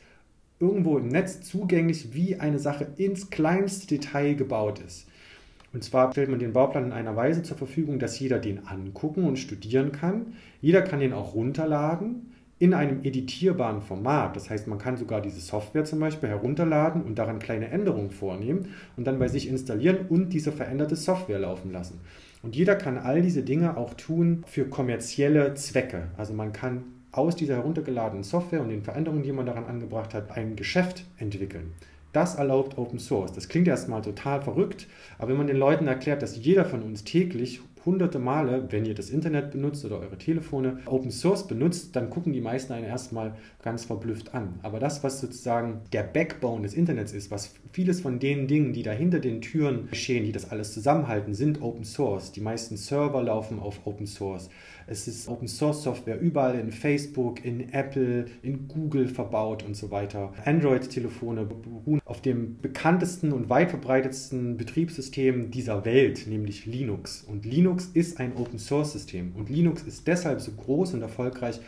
irgendwo 0.60 0.96
im 0.98 1.08
Netz 1.08 1.40
zugänglich, 1.42 2.14
wie 2.14 2.36
eine 2.36 2.58
Sache 2.58 2.86
ins 2.96 3.30
kleinste 3.30 3.86
Detail 3.86 4.34
gebaut 4.34 4.80
ist. 4.80 5.08
Und 5.72 5.84
zwar 5.84 6.12
stellt 6.12 6.30
man 6.30 6.38
den 6.38 6.52
Bauplan 6.52 6.86
in 6.86 6.92
einer 6.92 7.16
Weise 7.16 7.42
zur 7.42 7.56
Verfügung, 7.56 7.98
dass 7.98 8.18
jeder 8.18 8.38
den 8.38 8.66
angucken 8.66 9.24
und 9.24 9.38
studieren 9.38 9.92
kann. 9.92 10.34
Jeder 10.60 10.82
kann 10.82 11.00
den 11.00 11.12
auch 11.12 11.34
runterladen 11.34 12.32
in 12.58 12.74
einem 12.74 13.04
editierbaren 13.04 13.82
Format. 13.82 14.34
Das 14.34 14.50
heißt, 14.50 14.66
man 14.66 14.78
kann 14.78 14.96
sogar 14.96 15.20
diese 15.20 15.40
Software 15.40 15.84
zum 15.84 16.00
Beispiel 16.00 16.28
herunterladen 16.28 17.02
und 17.02 17.18
daran 17.18 17.38
kleine 17.38 17.68
Änderungen 17.68 18.10
vornehmen 18.10 18.68
und 18.96 19.06
dann 19.06 19.18
bei 19.18 19.28
sich 19.28 19.48
installieren 19.48 20.06
und 20.08 20.30
diese 20.30 20.52
veränderte 20.52 20.96
Software 20.96 21.38
laufen 21.38 21.70
lassen. 21.70 22.00
Und 22.42 22.54
jeder 22.54 22.76
kann 22.76 22.98
all 22.98 23.22
diese 23.22 23.42
Dinge 23.42 23.76
auch 23.76 23.94
tun 23.94 24.44
für 24.46 24.66
kommerzielle 24.66 25.54
Zwecke. 25.54 26.08
Also 26.16 26.32
man 26.34 26.52
kann 26.52 26.84
aus 27.10 27.36
dieser 27.36 27.56
heruntergeladenen 27.56 28.22
Software 28.22 28.60
und 28.60 28.68
den 28.68 28.82
Veränderungen, 28.82 29.22
die 29.22 29.32
man 29.32 29.46
daran 29.46 29.64
angebracht 29.64 30.14
hat, 30.14 30.36
ein 30.36 30.56
Geschäft 30.56 31.04
entwickeln. 31.18 31.72
Das 32.12 32.36
erlaubt 32.36 32.78
Open 32.78 32.98
Source. 32.98 33.32
Das 33.32 33.48
klingt 33.48 33.68
erstmal 33.68 34.02
total 34.02 34.40
verrückt, 34.40 34.86
aber 35.18 35.30
wenn 35.30 35.36
man 35.36 35.46
den 35.46 35.56
Leuten 35.56 35.86
erklärt, 35.86 36.22
dass 36.22 36.36
jeder 36.36 36.64
von 36.64 36.82
uns 36.82 37.04
täglich 37.04 37.60
hunderte 37.84 38.18
Male, 38.18 38.66
wenn 38.70 38.84
ihr 38.84 38.94
das 38.94 39.10
Internet 39.10 39.50
benutzt 39.50 39.84
oder 39.84 39.98
eure 39.98 40.18
Telefone, 40.18 40.78
Open 40.86 41.10
Source 41.10 41.46
benutzt, 41.46 41.94
dann 41.96 42.10
gucken 42.10 42.32
die 42.32 42.40
meisten 42.40 42.72
einen 42.72 42.86
erstmal 42.86 43.34
ganz 43.62 43.84
verblüfft 43.84 44.34
an. 44.34 44.58
Aber 44.62 44.78
das, 44.78 45.02
was 45.04 45.20
sozusagen 45.20 45.80
der 45.92 46.02
Backbone 46.02 46.62
des 46.62 46.74
Internets 46.74 47.12
ist, 47.12 47.30
was 47.30 47.54
vieles 47.72 48.00
von 48.00 48.18
den 48.18 48.46
Dingen, 48.46 48.72
die 48.72 48.82
da 48.82 48.92
hinter 48.92 49.20
den 49.20 49.40
Türen 49.40 49.88
geschehen, 49.90 50.24
die 50.24 50.32
das 50.32 50.50
alles 50.50 50.72
zusammenhalten, 50.72 51.34
sind 51.34 51.62
Open 51.62 51.84
Source. 51.84 52.32
Die 52.32 52.40
meisten 52.40 52.76
Server 52.76 53.22
laufen 53.22 53.58
auf 53.58 53.86
Open 53.86 54.06
Source. 54.06 54.48
Es 54.90 55.06
ist 55.06 55.28
Open 55.28 55.48
Source 55.48 55.82
Software 55.82 56.18
überall 56.18 56.58
in 56.58 56.72
Facebook, 56.72 57.44
in 57.44 57.74
Apple, 57.74 58.24
in 58.40 58.68
Google 58.68 59.06
verbaut 59.06 59.62
und 59.62 59.76
so 59.76 59.90
weiter. 59.90 60.32
Android-Telefone 60.46 61.44
beruhen 61.44 62.00
auf 62.06 62.22
dem 62.22 62.56
bekanntesten 62.62 63.32
und 63.32 63.50
weit 63.50 63.68
verbreitetsten 63.68 64.56
Betriebssystem 64.56 65.50
dieser 65.50 65.84
Welt, 65.84 66.26
nämlich 66.26 66.64
Linux. 66.64 67.22
Und 67.22 67.44
Linux 67.44 67.77
ist 67.86 68.20
ein 68.20 68.36
Open 68.36 68.58
Source 68.58 68.92
System. 68.92 69.32
Und 69.36 69.50
Linux 69.50 69.82
ist 69.82 70.06
deshalb 70.06 70.40
so 70.40 70.52
groß 70.52 70.94
und 70.94 71.02
erfolgreich, 71.02 71.60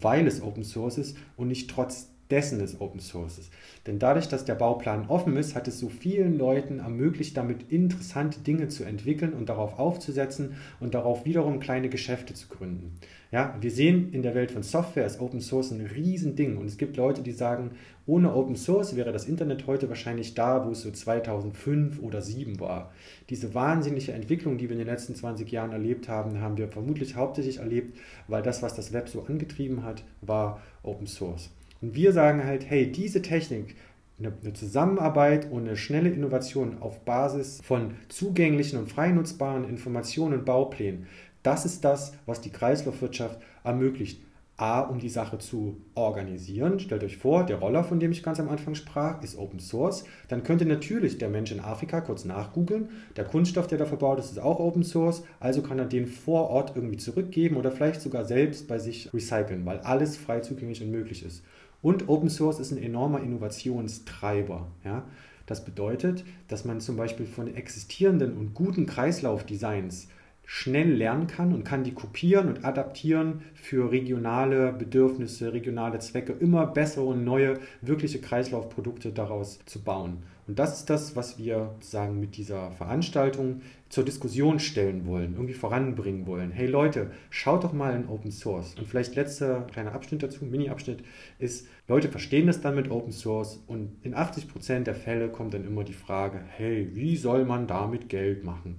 weil 0.00 0.26
es 0.26 0.42
Open 0.42 0.64
Source 0.64 0.98
ist 0.98 1.16
und 1.36 1.48
nicht 1.48 1.70
trotz 1.70 2.11
dessen 2.32 2.58
des 2.58 2.80
Open 2.80 2.98
Sources. 2.98 3.50
Denn 3.86 3.98
dadurch, 3.98 4.26
dass 4.26 4.44
der 4.44 4.54
Bauplan 4.54 5.06
offen 5.08 5.36
ist, 5.36 5.54
hat 5.54 5.68
es 5.68 5.78
so 5.78 5.88
vielen 5.88 6.38
Leuten 6.38 6.78
ermöglicht, 6.78 7.36
damit 7.36 7.70
interessante 7.70 8.40
Dinge 8.40 8.68
zu 8.68 8.84
entwickeln 8.84 9.34
und 9.34 9.48
darauf 9.48 9.78
aufzusetzen 9.78 10.54
und 10.80 10.94
darauf 10.94 11.26
wiederum 11.26 11.60
kleine 11.60 11.90
Geschäfte 11.90 12.32
zu 12.32 12.48
gründen. 12.48 12.96
Ja, 13.30 13.56
wir 13.60 13.70
sehen 13.70 14.12
in 14.12 14.22
der 14.22 14.34
Welt 14.34 14.50
von 14.50 14.62
Software 14.62 15.06
ist 15.06 15.20
Open 15.20 15.40
Source 15.40 15.70
ein 15.70 15.80
Riesending 15.80 16.56
und 16.56 16.66
es 16.66 16.76
gibt 16.76 16.96
Leute, 16.96 17.22
die 17.22 17.32
sagen, 17.32 17.70
ohne 18.06 18.34
Open 18.34 18.56
Source 18.56 18.96
wäre 18.96 19.12
das 19.12 19.26
Internet 19.26 19.66
heute 19.66 19.88
wahrscheinlich 19.88 20.34
da, 20.34 20.66
wo 20.66 20.70
es 20.70 20.82
so 20.82 20.90
2005 20.90 22.00
oder 22.00 22.20
2007 22.20 22.60
war. 22.60 22.92
Diese 23.30 23.54
wahnsinnige 23.54 24.12
Entwicklung, 24.12 24.58
die 24.58 24.68
wir 24.68 24.72
in 24.72 24.78
den 24.78 24.88
letzten 24.88 25.14
20 25.14 25.50
Jahren 25.50 25.72
erlebt 25.72 26.08
haben, 26.08 26.40
haben 26.40 26.58
wir 26.58 26.68
vermutlich 26.68 27.14
hauptsächlich 27.14 27.58
erlebt, 27.58 27.96
weil 28.28 28.42
das, 28.42 28.62
was 28.62 28.74
das 28.74 28.92
Web 28.92 29.08
so 29.08 29.22
angetrieben 29.22 29.84
hat, 29.84 30.02
war 30.20 30.60
Open 30.82 31.06
Source. 31.06 31.50
Und 31.82 31.94
wir 31.94 32.12
sagen 32.12 32.44
halt, 32.44 32.70
hey, 32.70 32.90
diese 32.90 33.20
Technik, 33.20 33.76
eine, 34.18 34.52
Zusammenarbeit 34.52 35.50
und 35.50 35.66
eine 35.66 35.76
schnelle 35.76 36.08
Innovation 36.08 36.78
auf 36.80 37.00
Basis 37.00 37.60
von 37.62 37.96
zugänglichen 38.08 38.78
und 38.78 38.90
frei 38.90 39.10
nutzbaren 39.10 39.68
Informationen 39.68 40.38
und 40.38 40.44
Bauplänen, 40.44 41.08
das 41.42 41.64
ist 41.64 41.84
das, 41.84 42.14
was 42.24 42.40
die 42.40 42.50
Kreislaufwirtschaft 42.50 43.40
ermöglicht. 43.64 44.20
A, 44.58 44.80
um 44.80 45.00
die 45.00 45.08
Sache 45.08 45.38
zu 45.38 45.78
organisieren. 45.94 46.78
Stellt 46.78 47.02
euch 47.02 47.16
vor, 47.16 47.44
der 47.44 47.58
Roller, 47.58 47.82
von 47.82 47.98
dem 47.98 48.12
ich 48.12 48.22
ganz 48.22 48.38
am 48.38 48.48
Anfang 48.48 48.76
sprach, 48.76 49.20
ist 49.22 49.36
Open 49.36 49.58
Source. 49.58 50.04
Dann 50.28 50.44
könnte 50.44 50.66
natürlich 50.66 51.18
der 51.18 51.30
Mensch 51.30 51.50
in 51.50 51.58
Afrika 51.58 52.00
kurz 52.00 52.24
nachgoogeln. 52.24 52.90
Der 53.16 53.24
Kunststoff, 53.24 53.66
der 53.66 53.78
da 53.78 53.86
verbaut 53.86 54.20
ist, 54.20 54.30
ist 54.30 54.38
auch 54.38 54.60
Open 54.60 54.84
Source. 54.84 55.24
Also 55.40 55.62
kann 55.62 55.80
er 55.80 55.86
den 55.86 56.06
vor 56.06 56.50
Ort 56.50 56.76
irgendwie 56.76 56.98
zurückgeben 56.98 57.56
oder 57.56 57.72
vielleicht 57.72 58.02
sogar 58.02 58.24
selbst 58.24 58.68
bei 58.68 58.78
sich 58.78 59.12
recyceln, 59.12 59.66
weil 59.66 59.80
alles 59.80 60.16
frei 60.16 60.40
zugänglich 60.40 60.80
und 60.80 60.92
möglich 60.92 61.24
ist. 61.24 61.42
Und 61.82 62.08
Open 62.08 62.30
Source 62.30 62.60
ist 62.60 62.70
ein 62.70 62.82
enormer 62.82 63.20
Innovationstreiber. 63.20 64.68
Ja? 64.84 65.04
Das 65.46 65.64
bedeutet, 65.64 66.24
dass 66.48 66.64
man 66.64 66.80
zum 66.80 66.96
Beispiel 66.96 67.26
von 67.26 67.52
existierenden 67.54 68.36
und 68.36 68.54
guten 68.54 68.86
Kreislaufdesigns 68.86 70.08
schnell 70.44 70.92
lernen 70.92 71.26
kann 71.26 71.52
und 71.52 71.64
kann 71.64 71.84
die 71.84 71.94
kopieren 71.94 72.48
und 72.48 72.64
adaptieren 72.64 73.42
für 73.54 73.90
regionale 73.90 74.72
Bedürfnisse, 74.72 75.52
regionale 75.52 75.98
Zwecke, 75.98 76.32
immer 76.32 76.66
bessere 76.66 77.04
und 77.04 77.24
neue, 77.24 77.58
wirkliche 77.80 78.20
Kreislaufprodukte 78.20 79.12
daraus 79.12 79.60
zu 79.66 79.82
bauen. 79.82 80.18
Und 80.46 80.58
das 80.58 80.80
ist 80.80 80.90
das, 80.90 81.16
was 81.16 81.38
wir 81.38 81.74
sagen 81.80 82.20
mit 82.20 82.36
dieser 82.36 82.70
Veranstaltung 82.72 83.62
zur 83.92 84.06
Diskussion 84.06 84.58
stellen 84.58 85.04
wollen, 85.04 85.34
irgendwie 85.34 85.52
voranbringen 85.52 86.26
wollen. 86.26 86.50
Hey 86.50 86.66
Leute, 86.66 87.10
schaut 87.28 87.62
doch 87.62 87.74
mal 87.74 87.94
in 87.94 88.08
Open 88.08 88.30
Source. 88.30 88.74
Und 88.78 88.88
vielleicht 88.88 89.16
letzter 89.16 89.66
kleiner 89.70 89.92
Abschnitt 89.92 90.22
dazu, 90.22 90.46
Mini-Abschnitt, 90.46 91.04
ist, 91.38 91.68
Leute 91.88 92.08
verstehen 92.08 92.46
das 92.46 92.62
dann 92.62 92.74
mit 92.74 92.90
Open 92.90 93.12
Source 93.12 93.62
und 93.66 93.98
in 94.02 94.14
80% 94.14 94.84
der 94.84 94.94
Fälle 94.94 95.28
kommt 95.28 95.52
dann 95.52 95.66
immer 95.66 95.84
die 95.84 95.92
Frage, 95.92 96.40
hey, 96.56 96.88
wie 96.94 97.18
soll 97.18 97.44
man 97.44 97.66
damit 97.66 98.08
Geld 98.08 98.44
machen? 98.44 98.76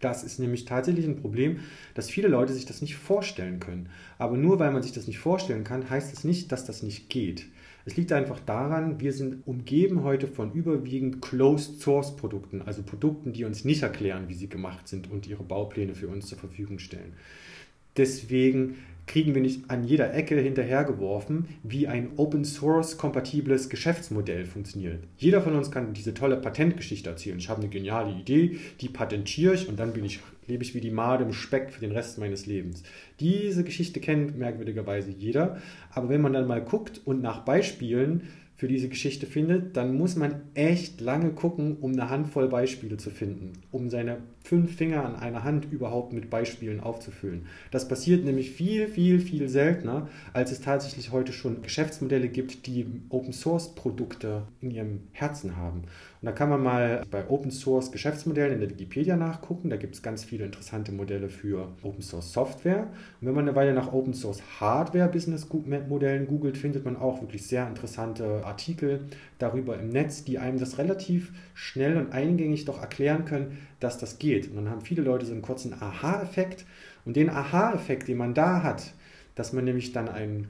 Das 0.00 0.24
ist 0.24 0.38
nämlich 0.38 0.64
tatsächlich 0.64 1.04
ein 1.04 1.20
Problem, 1.20 1.60
dass 1.92 2.08
viele 2.08 2.28
Leute 2.28 2.54
sich 2.54 2.64
das 2.64 2.80
nicht 2.80 2.96
vorstellen 2.96 3.60
können. 3.60 3.90
Aber 4.16 4.38
nur 4.38 4.58
weil 4.58 4.72
man 4.72 4.82
sich 4.82 4.92
das 4.92 5.06
nicht 5.06 5.18
vorstellen 5.18 5.62
kann, 5.62 5.90
heißt 5.90 6.10
das 6.10 6.24
nicht, 6.24 6.52
dass 6.52 6.64
das 6.64 6.82
nicht 6.82 7.10
geht. 7.10 7.48
Es 7.84 7.96
liegt 7.96 8.12
einfach 8.12 8.38
daran, 8.40 9.00
wir 9.00 9.12
sind 9.12 9.46
umgeben 9.46 10.04
heute 10.04 10.28
von 10.28 10.52
überwiegend 10.52 11.20
Closed 11.20 11.80
Source 11.80 12.16
Produkten, 12.16 12.62
also 12.62 12.82
Produkten, 12.82 13.32
die 13.32 13.44
uns 13.44 13.64
nicht 13.64 13.82
erklären, 13.82 14.28
wie 14.28 14.34
sie 14.34 14.48
gemacht 14.48 14.86
sind 14.86 15.10
und 15.10 15.26
ihre 15.26 15.42
Baupläne 15.42 15.94
für 15.94 16.08
uns 16.08 16.26
zur 16.26 16.38
Verfügung 16.38 16.78
stellen. 16.78 17.14
Deswegen 17.96 18.76
kriegen 19.06 19.34
wir 19.34 19.42
nicht 19.42 19.70
an 19.70 19.84
jeder 19.84 20.14
Ecke 20.14 20.38
hinterhergeworfen, 20.40 21.48
wie 21.62 21.88
ein 21.88 22.10
Open 22.16 22.44
Source 22.44 22.96
kompatibles 22.96 23.68
Geschäftsmodell 23.68 24.44
funktioniert. 24.44 25.04
Jeder 25.16 25.42
von 25.42 25.54
uns 25.54 25.70
kann 25.70 25.92
diese 25.92 26.14
tolle 26.14 26.36
Patentgeschichte 26.36 27.10
erzählen. 27.10 27.38
Ich 27.38 27.48
habe 27.48 27.60
eine 27.60 27.70
geniale 27.70 28.12
Idee, 28.12 28.58
die 28.80 28.88
patentiere 28.88 29.54
ich 29.54 29.68
und 29.68 29.78
dann 29.78 29.92
bin 29.92 30.04
ich, 30.04 30.20
lebe 30.46 30.62
ich 30.62 30.74
wie 30.74 30.80
die 30.80 30.90
Made 30.90 31.24
im 31.24 31.32
Speck 31.32 31.70
für 31.70 31.80
den 31.80 31.92
Rest 31.92 32.18
meines 32.18 32.46
Lebens. 32.46 32.82
Diese 33.20 33.64
Geschichte 33.64 34.00
kennt 34.00 34.38
merkwürdigerweise 34.38 35.10
jeder, 35.10 35.60
aber 35.90 36.08
wenn 36.08 36.20
man 36.20 36.32
dann 36.32 36.46
mal 36.46 36.62
guckt 36.62 37.00
und 37.04 37.22
nach 37.22 37.44
Beispielen 37.44 38.28
für 38.62 38.68
diese 38.68 38.88
Geschichte 38.88 39.26
findet, 39.26 39.76
dann 39.76 39.96
muss 39.96 40.14
man 40.14 40.36
echt 40.54 41.00
lange 41.00 41.32
gucken, 41.32 41.78
um 41.80 41.94
eine 41.94 42.10
Handvoll 42.10 42.46
Beispiele 42.46 42.96
zu 42.96 43.10
finden, 43.10 43.54
um 43.72 43.90
seine 43.90 44.18
fünf 44.44 44.76
Finger 44.76 45.04
an 45.04 45.16
einer 45.16 45.42
Hand 45.42 45.66
überhaupt 45.72 46.12
mit 46.12 46.30
Beispielen 46.30 46.78
aufzufüllen. 46.78 47.46
Das 47.72 47.88
passiert 47.88 48.24
nämlich 48.24 48.52
viel, 48.52 48.86
viel, 48.86 49.18
viel 49.18 49.48
seltener, 49.48 50.08
als 50.32 50.52
es 50.52 50.60
tatsächlich 50.60 51.10
heute 51.10 51.32
schon 51.32 51.62
Geschäftsmodelle 51.62 52.28
gibt, 52.28 52.68
die 52.68 52.86
Open 53.08 53.32
Source 53.32 53.74
Produkte 53.74 54.42
in 54.60 54.70
ihrem 54.70 55.00
Herzen 55.10 55.56
haben. 55.56 55.82
Und 56.22 56.26
da 56.26 56.32
kann 56.32 56.50
man 56.50 56.62
mal 56.62 57.02
bei 57.10 57.28
Open 57.28 57.50
Source 57.50 57.90
Geschäftsmodellen 57.90 58.54
in 58.54 58.60
der 58.60 58.70
Wikipedia 58.70 59.16
nachgucken. 59.16 59.70
Da 59.70 59.76
gibt 59.76 59.96
es 59.96 60.02
ganz 60.02 60.22
viele 60.22 60.44
interessante 60.44 60.92
Modelle 60.92 61.28
für 61.28 61.72
Open 61.82 62.00
Source 62.00 62.32
Software. 62.32 62.86
Und 63.20 63.26
wenn 63.26 63.34
man 63.34 63.48
eine 63.48 63.56
Weile 63.56 63.74
nach 63.74 63.92
Open 63.92 64.14
Source 64.14 64.40
Hardware 64.60 65.08
Business 65.08 65.48
Modellen 65.88 66.28
googelt, 66.28 66.56
findet 66.56 66.84
man 66.84 66.96
auch 66.96 67.20
wirklich 67.20 67.44
sehr 67.48 67.66
interessante 67.66 68.46
Artikel 68.46 69.00
darüber 69.40 69.76
im 69.76 69.88
Netz, 69.88 70.22
die 70.22 70.38
einem 70.38 70.60
das 70.60 70.78
relativ 70.78 71.32
schnell 71.54 71.96
und 71.96 72.12
eingängig 72.12 72.66
doch 72.66 72.80
erklären 72.80 73.24
können, 73.24 73.58
dass 73.80 73.98
das 73.98 74.20
geht. 74.20 74.48
Und 74.48 74.54
dann 74.54 74.70
haben 74.70 74.80
viele 74.80 75.02
Leute 75.02 75.26
so 75.26 75.32
einen 75.32 75.42
kurzen 75.42 75.74
Aha-Effekt. 75.74 76.66
Und 77.04 77.16
den 77.16 77.30
Aha-Effekt, 77.30 78.06
den 78.06 78.18
man 78.18 78.32
da 78.32 78.62
hat, 78.62 78.94
dass 79.34 79.52
man 79.52 79.64
nämlich 79.64 79.90
dann 79.90 80.08
ein 80.08 80.46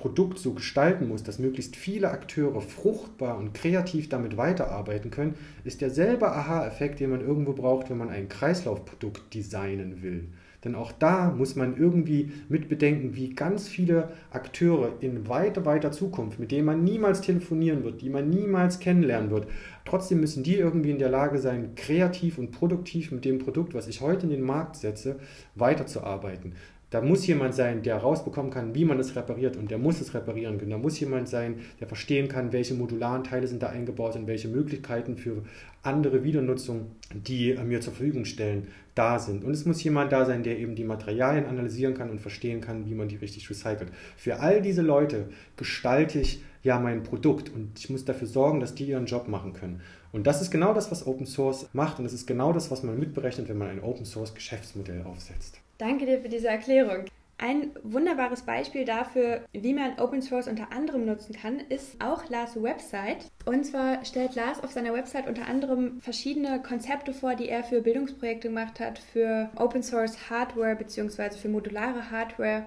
Produkt 0.00 0.38
so 0.38 0.54
gestalten 0.54 1.08
muss, 1.08 1.22
dass 1.22 1.38
möglichst 1.38 1.76
viele 1.76 2.10
Akteure 2.10 2.62
fruchtbar 2.62 3.36
und 3.36 3.52
kreativ 3.52 4.08
damit 4.08 4.38
weiterarbeiten 4.38 5.10
können, 5.10 5.34
ist 5.62 5.82
derselbe 5.82 6.32
Aha-Effekt, 6.32 7.00
den 7.00 7.10
man 7.10 7.20
irgendwo 7.20 7.52
braucht, 7.52 7.90
wenn 7.90 7.98
man 7.98 8.08
ein 8.08 8.30
Kreislaufprodukt 8.30 9.34
designen 9.34 10.02
will. 10.02 10.28
Denn 10.64 10.74
auch 10.74 10.92
da 10.92 11.30
muss 11.30 11.54
man 11.54 11.76
irgendwie 11.76 12.32
mitbedenken, 12.48 13.14
wie 13.14 13.34
ganz 13.34 13.68
viele 13.68 14.10
Akteure 14.30 14.92
in 15.00 15.28
weiter, 15.28 15.64
weiter 15.64 15.92
Zukunft, 15.92 16.38
mit 16.38 16.50
denen 16.50 16.66
man 16.66 16.82
niemals 16.82 17.20
telefonieren 17.20 17.84
wird, 17.84 18.00
die 18.00 18.10
man 18.10 18.28
niemals 18.28 18.78
kennenlernen 18.78 19.30
wird, 19.30 19.48
trotzdem 19.84 20.20
müssen 20.20 20.42
die 20.42 20.56
irgendwie 20.56 20.90
in 20.90 20.98
der 20.98 21.08
Lage 21.10 21.38
sein, 21.38 21.74
kreativ 21.76 22.38
und 22.38 22.52
produktiv 22.52 23.10
mit 23.10 23.24
dem 23.24 23.38
Produkt, 23.38 23.74
was 23.74 23.88
ich 23.88 24.00
heute 24.00 24.24
in 24.24 24.30
den 24.30 24.42
Markt 24.42 24.76
setze, 24.76 25.18
weiterzuarbeiten. 25.54 26.54
Da 26.90 27.00
muss 27.00 27.24
jemand 27.26 27.54
sein, 27.54 27.82
der 27.82 27.98
rausbekommen 27.98 28.50
kann, 28.50 28.74
wie 28.74 28.84
man 28.84 28.98
es 28.98 29.14
repariert 29.14 29.56
und 29.56 29.70
der 29.70 29.78
muss 29.78 30.00
es 30.00 30.12
reparieren 30.12 30.58
können. 30.58 30.72
Da 30.72 30.78
muss 30.78 30.98
jemand 30.98 31.28
sein, 31.28 31.60
der 31.78 31.86
verstehen 31.86 32.26
kann, 32.28 32.52
welche 32.52 32.74
modularen 32.74 33.22
Teile 33.22 33.46
sind 33.46 33.62
da 33.62 33.68
eingebaut 33.68 34.16
und 34.16 34.26
welche 34.26 34.48
Möglichkeiten 34.48 35.16
für 35.16 35.44
andere 35.82 36.24
Wiedernutzung, 36.24 36.90
die 37.14 37.56
mir 37.64 37.80
zur 37.80 37.92
Verfügung 37.92 38.24
stellen, 38.24 38.66
da 38.96 39.20
sind. 39.20 39.44
Und 39.44 39.52
es 39.52 39.64
muss 39.66 39.82
jemand 39.84 40.10
da 40.10 40.26
sein, 40.26 40.42
der 40.42 40.58
eben 40.58 40.74
die 40.74 40.84
Materialien 40.84 41.46
analysieren 41.46 41.94
kann 41.94 42.10
und 42.10 42.20
verstehen 42.20 42.60
kann, 42.60 42.86
wie 42.86 42.94
man 42.94 43.08
die 43.08 43.16
richtig 43.16 43.48
recycelt. 43.48 43.92
Für 44.16 44.40
all 44.40 44.60
diese 44.60 44.82
Leute 44.82 45.28
gestalte 45.56 46.20
ich 46.20 46.42
ja 46.64 46.80
mein 46.80 47.04
Produkt 47.04 47.50
und 47.50 47.78
ich 47.78 47.88
muss 47.88 48.04
dafür 48.04 48.26
sorgen, 48.26 48.58
dass 48.58 48.74
die 48.74 48.84
ihren 48.84 49.06
Job 49.06 49.28
machen 49.28 49.52
können. 49.52 49.80
Und 50.12 50.26
das 50.26 50.42
ist 50.42 50.50
genau 50.50 50.74
das, 50.74 50.90
was 50.90 51.06
Open 51.06 51.26
Source 51.26 51.68
macht 51.72 51.98
und 51.98 52.04
das 52.04 52.12
ist 52.12 52.26
genau 52.26 52.52
das, 52.52 52.70
was 52.72 52.82
man 52.82 52.98
mitberechnet, 52.98 53.48
wenn 53.48 53.58
man 53.58 53.68
ein 53.68 53.82
Open 53.82 54.04
Source 54.04 54.34
Geschäftsmodell 54.34 55.02
aufsetzt. 55.02 55.60
Danke 55.80 56.04
dir 56.04 56.20
für 56.20 56.28
diese 56.28 56.48
Erklärung. 56.48 57.06
Ein 57.38 57.70
wunderbares 57.82 58.42
Beispiel 58.42 58.84
dafür, 58.84 59.40
wie 59.52 59.72
man 59.72 59.98
Open 59.98 60.20
Source 60.20 60.46
unter 60.46 60.72
anderem 60.72 61.06
nutzen 61.06 61.34
kann, 61.34 61.58
ist 61.70 61.96
auch 62.04 62.28
Lars 62.28 62.62
Website. 62.62 63.24
Und 63.46 63.64
zwar 63.64 64.04
stellt 64.04 64.34
Lars 64.34 64.62
auf 64.62 64.72
seiner 64.72 64.92
Website 64.92 65.26
unter 65.26 65.46
anderem 65.46 65.98
verschiedene 66.02 66.60
Konzepte 66.60 67.14
vor, 67.14 67.34
die 67.34 67.48
er 67.48 67.64
für 67.64 67.80
Bildungsprojekte 67.80 68.48
gemacht 68.48 68.78
hat, 68.78 68.98
für 68.98 69.48
Open 69.56 69.82
Source 69.82 70.28
Hardware 70.28 70.76
bzw. 70.76 71.30
für 71.30 71.48
modulare 71.48 72.10
Hardware. 72.10 72.66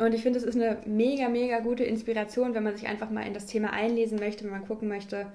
Und 0.00 0.12
ich 0.12 0.24
finde, 0.24 0.40
es 0.40 0.44
ist 0.44 0.56
eine 0.56 0.78
mega, 0.84 1.28
mega 1.28 1.60
gute 1.60 1.84
Inspiration, 1.84 2.54
wenn 2.54 2.64
man 2.64 2.76
sich 2.76 2.88
einfach 2.88 3.10
mal 3.10 3.24
in 3.24 3.34
das 3.34 3.46
Thema 3.46 3.72
einlesen 3.72 4.18
möchte, 4.18 4.42
wenn 4.42 4.50
man 4.50 4.66
gucken 4.66 4.88
möchte, 4.88 5.26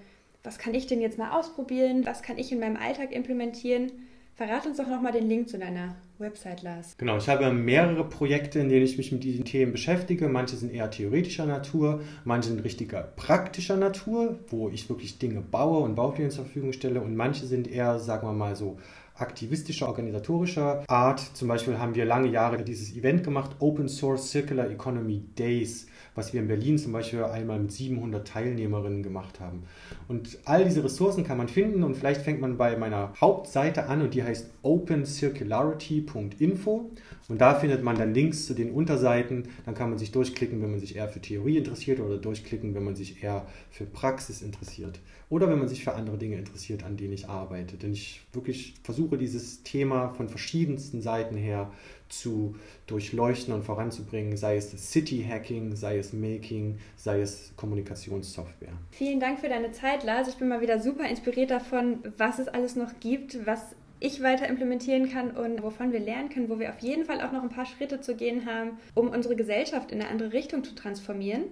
was 0.44 0.58
kann 0.58 0.74
ich 0.74 0.88
denn 0.88 1.00
jetzt 1.00 1.18
mal 1.18 1.32
ausprobieren, 1.32 2.06
was 2.06 2.22
kann 2.22 2.38
ich 2.38 2.52
in 2.52 2.60
meinem 2.60 2.76
Alltag 2.76 3.14
implementieren. 3.14 3.94
Verrat 4.36 4.66
uns 4.66 4.76
doch 4.76 4.88
nochmal 4.88 5.14
den 5.14 5.30
Link 5.30 5.48
zu 5.48 5.58
deiner 5.58 5.96
Website, 6.24 6.64
Lars. 6.64 6.98
Genau, 6.98 7.18
ich 7.18 7.30
habe 7.30 7.52
mehrere 7.52 8.08
Projekte, 8.08 8.60
in 8.60 8.70
denen 8.70 8.86
ich 8.86 8.98
mich 8.98 9.12
mit 9.12 9.24
diesen 9.24 9.46
Themen 9.46 9.74
beschäftige. 9.74 10.28
Manche 10.30 10.56
sind 10.56 10.74
eher 10.74 10.90
theoretischer 10.90 11.46
Natur, 11.46 12.02
manche 12.24 12.50
sind 12.50 12.64
richtiger 12.64 13.04
praktischer 13.04 13.78
Natur, 13.78 14.40
wo 14.48 14.70
ich 14.70 14.90
wirklich 14.90 15.20
Dinge 15.20 15.42
baue 15.42 15.80
und 15.80 15.96
Baupläne 15.96 16.30
zur 16.30 16.46
Verfügung 16.46 16.74
stelle. 16.74 17.02
Und 17.02 17.16
manche 17.16 17.46
sind 17.46 17.70
eher, 17.70 18.00
sagen 18.00 18.28
wir 18.28 18.34
mal 18.34 18.56
so, 18.56 18.78
aktivistischer, 19.16 19.88
organisatorischer 19.88 20.84
Art. 20.88 21.20
Zum 21.20 21.48
Beispiel 21.48 21.80
haben 21.80 21.96
wir 21.96 22.06
lange 22.06 22.30
Jahre 22.30 22.64
dieses 22.64 22.96
Event 22.96 23.24
gemacht, 23.24 23.52
Open 23.60 23.88
Source 23.88 24.32
Circular 24.32 24.70
Economy 24.70 25.24
Days 25.38 25.88
was 26.16 26.34
wir 26.34 26.42
in 26.42 26.48
Berlin 26.48 26.78
zum 26.78 26.92
Beispiel 26.92 27.24
einmal 27.24 27.58
mit 27.60 27.72
700 27.72 28.28
Teilnehmerinnen 28.28 29.02
gemacht 29.04 29.40
haben. 29.40 29.64
Und 30.08 30.40
all 30.46 30.66
diese 30.66 30.84
Ressourcen 30.84 31.24
kann 31.24 31.38
man 31.38 31.48
finden 31.48 31.84
und 31.84 31.96
vielleicht 31.96 32.22
fängt 32.22 32.42
man 32.42 32.58
bei 32.58 32.76
meiner 32.78 33.14
Hauptseite 33.20 33.88
an 33.88 34.02
und 34.02 34.14
die 34.14 34.24
heißt 34.24 34.52
opencircularity.info 34.62 36.92
und 37.30 37.40
da 37.40 37.56
findet 37.56 37.84
man 37.84 37.98
dann 37.98 38.14
Links 38.14 38.46
zu 38.46 38.54
den 38.54 38.72
Unterseiten. 38.72 39.48
Dann 39.66 39.76
kann 39.76 39.90
man 39.90 39.98
sich 39.98 40.12
durchklicken, 40.12 40.62
wenn 40.62 40.72
man 40.72 40.80
sich 40.80 40.96
eher 40.96 41.08
für 41.08 41.22
Theorie 41.22 41.58
interessiert 41.58 42.00
oder 42.00 42.18
durchklicken, 42.18 42.76
wenn 42.76 42.84
man 42.84 42.96
sich 42.96 43.24
eher 43.24 43.46
für 43.72 43.86
Praxis 43.86 44.42
interessiert 44.42 45.00
oder 45.30 45.50
wenn 45.50 45.60
man 45.60 45.68
sich 45.68 45.84
für 45.84 45.96
andere 45.96 46.18
Dinge 46.18 46.38
interessiert, 46.38 46.84
an 46.84 46.98
denen 46.98 47.14
ich 47.14 47.30
arbeite. 47.30 47.78
Denn 47.78 47.94
ich 47.94 48.22
wirklich 48.34 48.76
versuche 48.84 49.18
dieses 49.18 49.64
Thema 49.64 50.10
von 50.10 50.28
verschiedensten 50.28 51.02
Seiten 51.02 51.36
her 51.36 51.72
zu 52.10 52.56
durchleuchten 52.86 53.54
und 53.54 53.64
voranzubringen, 53.64 54.38
sei 54.38 54.58
es 54.58 54.92
City 54.92 55.26
Hacking, 55.28 55.76
sei 55.76 55.98
es 55.98 56.14
Making, 56.14 56.78
sei 56.96 57.22
es 57.22 57.54
Kommunikationssoftware. 57.56 58.74
Vielen 58.92 59.20
Dank 59.20 59.40
für 59.40 59.50
deine 59.50 59.72
Zeit, 59.72 60.04
Lars. 60.04 60.28
Ich 60.28 60.36
bin 60.36 60.50
mal 60.50 60.62
wieder 60.62 60.80
super 60.80 61.10
inspiriert 61.10 61.50
davon, 61.50 62.00
was 62.18 62.38
es 62.38 62.48
alles 62.48 62.76
noch 62.76 63.00
gibt, 63.00 63.46
was 63.48 63.76
ich 64.04 64.22
weiter 64.22 64.50
implementieren 64.50 65.10
kann 65.10 65.32
und 65.32 65.64
wovon 65.64 65.94
wir 65.94 66.02
lernen 66.02 66.28
können, 66.28 66.50
wo 66.50 66.60
wir 66.60 66.70
auf 66.70 66.80
jeden 66.80 67.06
Fall 67.06 67.22
auch 67.22 67.32
noch 67.32 67.42
ein 67.42 67.50
paar 67.50 67.66
Schritte 67.66 68.02
zu 68.02 68.16
gehen 68.16 68.46
haben, 68.46 68.78
um 68.96 69.08
unsere 69.08 69.38
Gesellschaft 69.38 69.92
in 69.92 70.02
eine 70.02 70.10
andere 70.10 70.34
Richtung 70.34 70.62
zu 70.66 70.76
transformieren. 70.76 71.44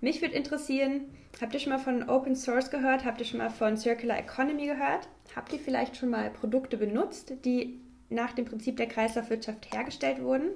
Mich 0.00 0.20
würde 0.20 0.34
interessieren, 0.34 1.02
habt 1.40 1.54
ihr 1.54 1.60
schon 1.60 1.72
mal 1.72 1.78
von 1.78 2.08
Open 2.08 2.34
Source 2.34 2.72
gehört? 2.72 3.04
Habt 3.04 3.20
ihr 3.20 3.26
schon 3.26 3.38
mal 3.38 3.48
von 3.48 3.76
Circular 3.76 4.18
Economy 4.18 4.66
gehört? 4.66 5.08
Habt 5.36 5.52
ihr 5.52 5.60
vielleicht 5.60 5.96
schon 5.96 6.10
mal 6.10 6.30
Produkte 6.30 6.76
benutzt, 6.76 7.32
die 7.44 7.78
nach 8.08 8.32
dem 8.32 8.44
Prinzip 8.44 8.76
der 8.76 8.88
Kreislaufwirtschaft 8.88 9.72
hergestellt 9.72 10.20
wurden? 10.20 10.48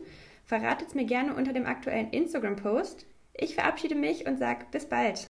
Verratet 0.45 0.89
es 0.89 0.95
mir 0.97 1.05
gerne 1.05 1.37
unter 1.37 1.53
dem 1.53 1.67
aktuellen 1.67 2.11
Instagram-Post. 2.11 3.07
Ich 3.33 3.55
verabschiede 3.55 3.95
mich 3.95 4.27
und 4.27 4.41
sage 4.41 4.67
bis 4.73 4.87
bald. 4.87 5.21